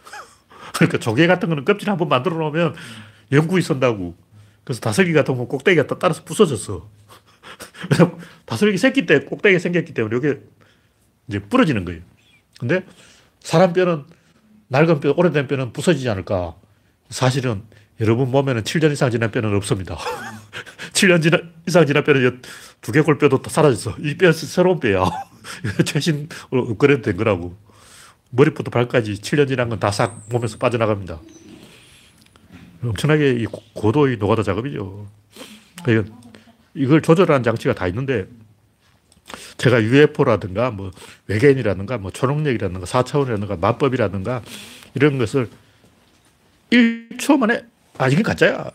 그러니까 0.75 0.99
조개 0.99 1.27
같은 1.27 1.49
거는 1.49 1.65
껍질 1.65 1.89
한번 1.89 2.09
만들어 2.09 2.37
놓으면 2.37 2.75
영구히 3.33 3.63
선다고. 3.63 4.15
그래서 4.65 4.81
다슬기 4.81 5.15
같은 5.15 5.37
건 5.39 5.49
꼭대기가 5.49 5.99
따라서 5.99 6.23
부서졌어. 6.25 6.91
다슬기 8.45 8.77
새끼 8.77 9.07
때 9.07 9.21
꼭대기가 9.21 9.59
생겼기 9.59 9.95
때문에 9.95 10.17
이게 10.19 10.41
이제 11.29 11.39
부러지는 11.39 11.87
거예요. 11.87 12.03
근데 12.59 12.85
사람 13.45 13.73
뼈는 13.75 14.05
낡은 14.69 15.01
뼈, 15.01 15.13
오래된 15.17 15.47
뼈는 15.47 15.73
부서지지 15.75 16.09
않을까. 16.09 16.57
사실은 17.11 17.63
여러분 18.01 18.31
몸에는 18.31 18.63
7년 18.63 18.91
이상 18.91 19.11
지난 19.11 19.31
뼈는 19.31 19.55
없습니다. 19.57 19.97
7년 20.95 21.23
지난, 21.23 21.53
이상 21.69 21.87
지난 21.87 22.03
뼈는 22.03 22.41
두개골 22.81 23.19
뼈도 23.19 23.43
사라졌어. 23.47 23.97
이 24.01 24.17
뼈는 24.17 24.33
새로운 24.33 24.81
뼈야. 24.81 25.05
최신 25.85 26.29
업그레이드 26.51 27.03
된 27.03 27.17
거라고. 27.19 27.55
머리부터 28.31 28.71
발까지 28.71 29.13
7년 29.15 29.47
지난 29.47 29.69
건 29.69 29.79
다 29.79 29.91
싹 29.91 30.25
몸에서 30.31 30.57
빠져나갑니다. 30.59 31.21
엄청나게 32.83 33.31
이 33.33 33.47
고도의 33.75 34.17
노가다 34.17 34.43
작업이죠. 34.43 35.07
이걸 36.75 37.03
조절하는 37.03 37.43
장치가 37.43 37.75
다 37.75 37.87
있는데 37.89 38.27
제가 39.57 39.83
UFO라든가 39.83 40.71
뭐 40.71 40.91
외계인이라든가 41.27 41.99
뭐 41.99 42.11
초능력이라든가 42.11 42.87
4차원이라든가 42.87 43.59
마법이라든가 43.59 44.43
이런 44.95 45.19
것을 45.19 45.49
1초 46.71 47.39
만에 47.39 47.65
아 47.99 48.09
이게 48.09 48.23
가짜야. 48.23 48.71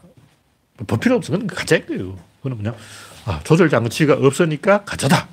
볼 0.88 1.00
필요 1.00 1.16
없어. 1.16 1.34
그건 1.34 1.48
가짜인 1.48 1.86
거예요. 1.86 2.18
그건 2.42 2.58
그냥 2.58 2.76
아, 3.26 3.42
조절 3.44 3.70
장치가 3.70 4.14
없으니까 4.14 4.84
가짜다. 4.86 5.28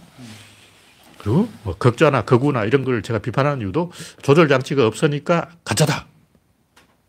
그리고 1.18 1.48
뭐 1.62 1.76
극자나 1.76 2.22
거구나 2.22 2.64
이런 2.64 2.84
걸 2.84 3.02
제가 3.02 3.20
비판하는 3.20 3.60
이유도 3.60 3.92
조절 4.22 4.48
장치가 4.48 4.86
없으니까 4.86 5.50
가짜다. 5.64 6.06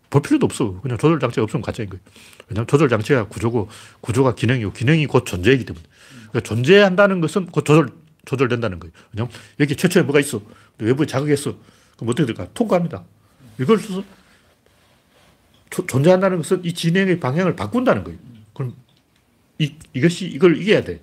볼 0.09 0.21
필요도 0.21 0.45
없어. 0.45 0.79
그냥 0.81 0.97
조절 0.97 1.19
장치가 1.19 1.43
없으면 1.43 1.61
가짜인 1.61 1.89
거예요. 1.89 2.01
왜냐하면 2.47 2.67
조절 2.67 2.89
장치가 2.89 3.27
구조고 3.27 3.69
구조가 4.01 4.35
기능이고 4.35 4.71
기능이 4.71 5.05
곧 5.07 5.25
존재이기 5.25 5.65
때문에. 5.65 5.85
그러니까 6.37 6.41
존재한다는 6.41 7.21
것은 7.21 7.47
곧 7.47 7.65
조절, 7.65 7.89
조절된다는 8.25 8.79
거예요. 8.79 8.91
왜냐하면 9.11 9.35
여기 9.59 9.75
최초에 9.75 10.03
뭐가 10.03 10.19
있어. 10.19 10.41
외부에 10.77 11.07
자극했어. 11.07 11.57
그럼 11.95 12.09
어떻게 12.09 12.27
될까? 12.27 12.47
통과합니다. 12.53 13.03
이걸 13.59 13.79
조, 15.69 15.85
존재한다는 15.87 16.37
것은 16.37 16.63
이 16.63 16.73
진행의 16.73 17.19
방향을 17.19 17.55
바꾼다는 17.55 18.03
거예요. 18.03 18.19
그럼 18.53 18.75
이, 19.57 19.73
이것이 19.93 20.27
이걸 20.27 20.61
이겨야 20.61 20.83
돼. 20.83 21.01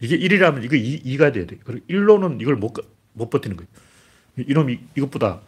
이게 0.00 0.18
1이라면 0.18 0.64
이거 0.64 0.74
2, 0.74 1.02
2가 1.04 1.32
돼야 1.32 1.46
돼. 1.46 1.56
그리고 1.62 1.86
1로는 1.86 2.40
이걸 2.40 2.56
못, 2.56 2.74
못 3.12 3.30
버티는 3.30 3.56
거예요. 3.56 3.68
이놈이 4.36 4.80
이것보다 4.96 5.40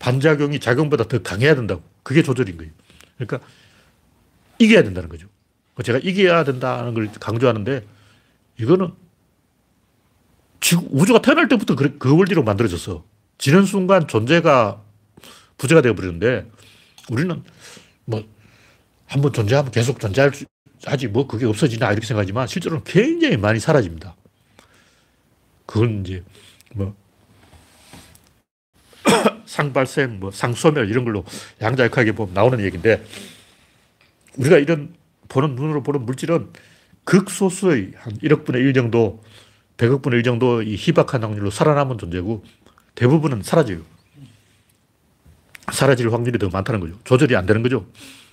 반작용이 0.00 0.58
작용보다 0.58 1.04
더 1.04 1.22
강해야 1.22 1.54
된다고. 1.54 1.82
그게 2.02 2.24
조절인 2.24 2.56
거예요. 2.56 2.72
그러니까 3.18 3.46
이겨야 4.58 4.82
된다는 4.82 5.08
거죠. 5.08 5.28
제가 5.84 5.98
이겨야 5.98 6.42
된다는 6.42 6.92
걸 6.92 7.08
강조하는데 7.12 7.91
이거는 8.62 8.92
지구, 10.60 10.86
우주가 10.90 11.20
태어날 11.20 11.48
때부터 11.48 11.74
그, 11.74 11.98
그 11.98 12.16
원리로 12.16 12.44
만들어졌어. 12.44 13.04
지는 13.38 13.64
순간 13.64 14.06
존재가 14.06 14.80
부재가 15.58 15.82
되어버리는데 15.82 16.50
우리는 17.10 17.42
뭐 18.04 18.22
한 19.12 19.20
번 19.20 19.30
존재하면 19.30 19.70
계속 19.70 20.00
존재할 20.00 20.32
수, 20.32 20.46
하지 20.86 21.06
뭐 21.06 21.26
그게 21.26 21.44
없어지나 21.44 21.92
이렇게 21.92 22.06
생각하지만 22.06 22.46
실제로는 22.46 22.82
굉장히 22.84 23.36
많이 23.36 23.60
사라집니다. 23.60 24.16
그건 25.66 26.00
이제 26.00 26.24
뭐 26.74 26.96
상발생, 29.44 30.18
뭐 30.18 30.30
상소멸 30.30 30.88
이런 30.88 31.04
걸로 31.04 31.24
양자역학에 31.60 32.12
보면 32.12 32.32
나오는 32.32 32.58
얘기인데 32.64 33.04
우리가 34.38 34.56
이런 34.56 34.94
보는 35.28 35.56
눈으로 35.56 35.82
보는 35.82 36.06
물질은 36.06 36.50
극소수의 37.04 37.92
한 37.96 38.14
1억 38.18 38.44
분의 38.44 38.62
1 38.62 38.74
정도, 38.74 39.22
100억 39.76 40.02
분의 40.02 40.18
1 40.18 40.22
정도 40.24 40.62
이 40.62 40.76
희박한 40.76 41.22
확률로 41.22 41.50
살아남은 41.50 41.98
존재고 41.98 42.44
대부분은 42.94 43.42
사라져요. 43.42 43.80
사라질 45.72 46.12
확률이 46.12 46.38
더 46.38 46.48
많다는 46.48 46.80
거죠. 46.80 46.98
조절이 47.04 47.36
안 47.36 47.46
되는 47.46 47.62
거죠. 47.62 47.86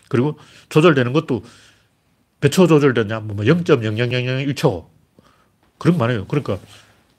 그리고 0.09 0.38
조절되는 0.70 1.13
것도 1.13 1.43
몇 2.41 2.49
초 2.51 2.67
조절되냐? 2.67 3.20
뭐 3.22 3.36
0.0001초. 3.38 4.88
그런 5.78 5.97
거 5.97 6.03
많아요. 6.05 6.26
그러니까 6.28 6.57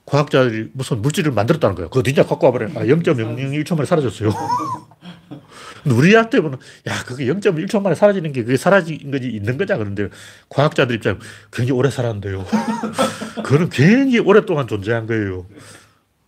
과학자들이 0.05 0.69
무슨 0.73 1.01
물질을 1.01 1.31
만들었다는 1.31 1.75
거예요. 1.75 1.89
그거 1.89 2.03
진짜 2.03 2.25
갖고 2.25 2.47
와버려. 2.47 2.67
아, 2.75 2.85
0.001초 2.85 3.75
만에 3.75 3.85
사라졌어요. 3.85 4.31
우리한테 5.85 6.41
보면, 6.41 6.59
야, 6.87 7.03
그게 7.05 7.25
0.1초 7.25 7.81
만에 7.81 7.95
사라지는 7.95 8.31
게 8.31 8.43
그게 8.43 8.57
사라진 8.57 9.09
거지, 9.11 9.27
있는 9.27 9.57
거냐. 9.57 9.77
그런데 9.77 10.09
과학자들 10.49 10.95
입장에 10.95 11.17
굉장히 11.51 11.77
오래 11.77 11.89
살았는데요. 11.89 12.45
그거는 13.43 13.69
굉장히 13.69 14.19
오랫동안 14.19 14.67
존재한 14.67 15.07
거예요. 15.07 15.45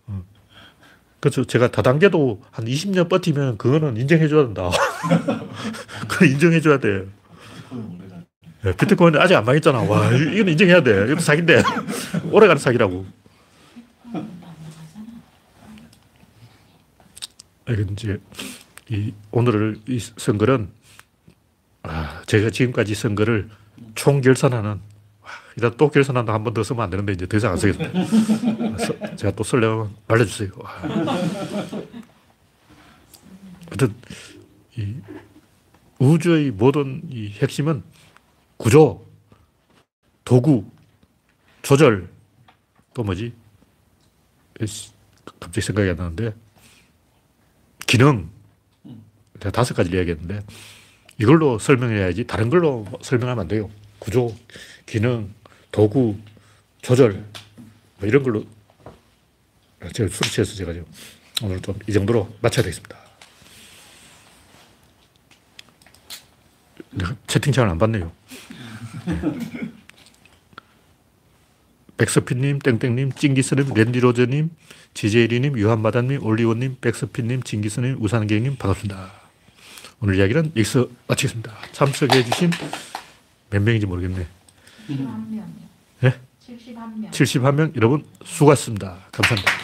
어. 0.06 0.22
그래서 1.20 1.44
제가 1.44 1.70
다단계도 1.70 2.42
한 2.50 2.64
20년 2.64 3.08
버티면 3.08 3.58
그거는 3.58 3.96
인정해줘야 3.96 4.44
된다. 4.44 4.70
그건 6.08 6.28
인정해줘야 6.28 6.78
돼. 6.78 7.06
네, 8.62 8.74
비트코인은 8.74 9.20
아직 9.20 9.34
안 9.34 9.44
망했잖아. 9.44 9.82
와, 9.82 10.10
이건 10.10 10.48
인정해야 10.48 10.82
돼. 10.82 11.04
이것도 11.04 11.20
사기인데. 11.20 11.62
오래가는 12.30 12.58
사기라고. 12.58 13.04
이제 17.68 18.18
이 18.90 19.12
오늘 19.30 19.78
이 19.88 19.98
선거는 19.98 20.68
아, 21.82 22.22
제가 22.26 22.50
지금까지 22.50 22.94
선거를 22.94 23.48
총 23.94 24.20
결산하는 24.20 24.80
일단 25.56 25.74
또 25.76 25.88
결산한다 25.88 26.32
한 26.34 26.42
번 26.44 26.52
더 26.52 26.62
쓰면 26.62 26.82
안 26.82 26.90
되는데 26.90 27.12
이제 27.12 27.26
더 27.26 27.36
이상 27.36 27.52
안 27.52 27.58
쓰겠다. 27.58 27.90
제가 29.16 29.34
또 29.36 29.44
쓰려면 29.44 29.94
알려주세요. 30.08 30.50
하여튼 33.70 33.94
이 34.76 34.96
우주의 35.98 36.50
모든 36.50 37.02
이 37.08 37.30
핵심은 37.30 37.82
구조, 38.56 39.06
도구, 40.24 40.64
조절, 41.62 42.08
또 42.92 43.02
뭐지? 43.04 43.32
갑자기 45.40 45.60
생각이 45.60 45.90
안 45.90 45.96
나는데 45.96 46.34
기능. 47.86 48.28
제가 49.40 49.50
다섯 49.50 49.74
가지를 49.74 49.98
이야기했는데 49.98 50.42
이걸로 51.18 51.58
설명해야지 51.58 52.26
다른 52.26 52.50
걸로 52.50 52.86
설명하면 53.02 53.42
안 53.42 53.48
돼요. 53.48 53.70
구조, 53.98 54.34
기능, 54.86 55.32
도구, 55.70 56.16
조절 56.82 57.24
뭐 57.98 58.08
이런 58.08 58.22
걸로 58.22 58.44
제가 59.92 60.08
술 60.08 60.26
취해서 60.28 60.54
제가 60.54 60.72
지금 60.72 60.86
오늘 61.42 61.60
좀 61.60 61.74
이 61.86 61.92
정도로 61.92 62.34
마쳐야 62.40 62.62
되겠습니다. 62.64 62.96
채팅창을 67.26 67.70
안 67.70 67.78
봤네요. 67.78 68.12
백서피님, 71.96 72.58
땡땡님, 72.58 73.12
찡기스님, 73.12 73.72
랜디로저님, 73.74 74.50
지제이리님, 74.94 75.58
유한마담님, 75.58 76.24
올리원님, 76.24 76.76
백서피님, 76.80 77.42
찡기스님, 77.42 77.98
우산경님 78.00 78.56
반갑습니다. 78.56 79.12
오늘 80.00 80.16
이야기는 80.16 80.52
여기서 80.56 80.88
마치겠습니다. 81.06 81.52
참석해 81.72 82.24
주신 82.24 82.50
몇 83.50 83.62
명인지 83.62 83.86
모르겠네. 83.86 84.26
71명이요. 84.88 85.44
예? 86.04 86.14
71명. 86.46 87.10
71명 87.10 87.76
여러분 87.76 88.04
수고하셨습니다. 88.24 88.98
감사합니다. 89.12 89.63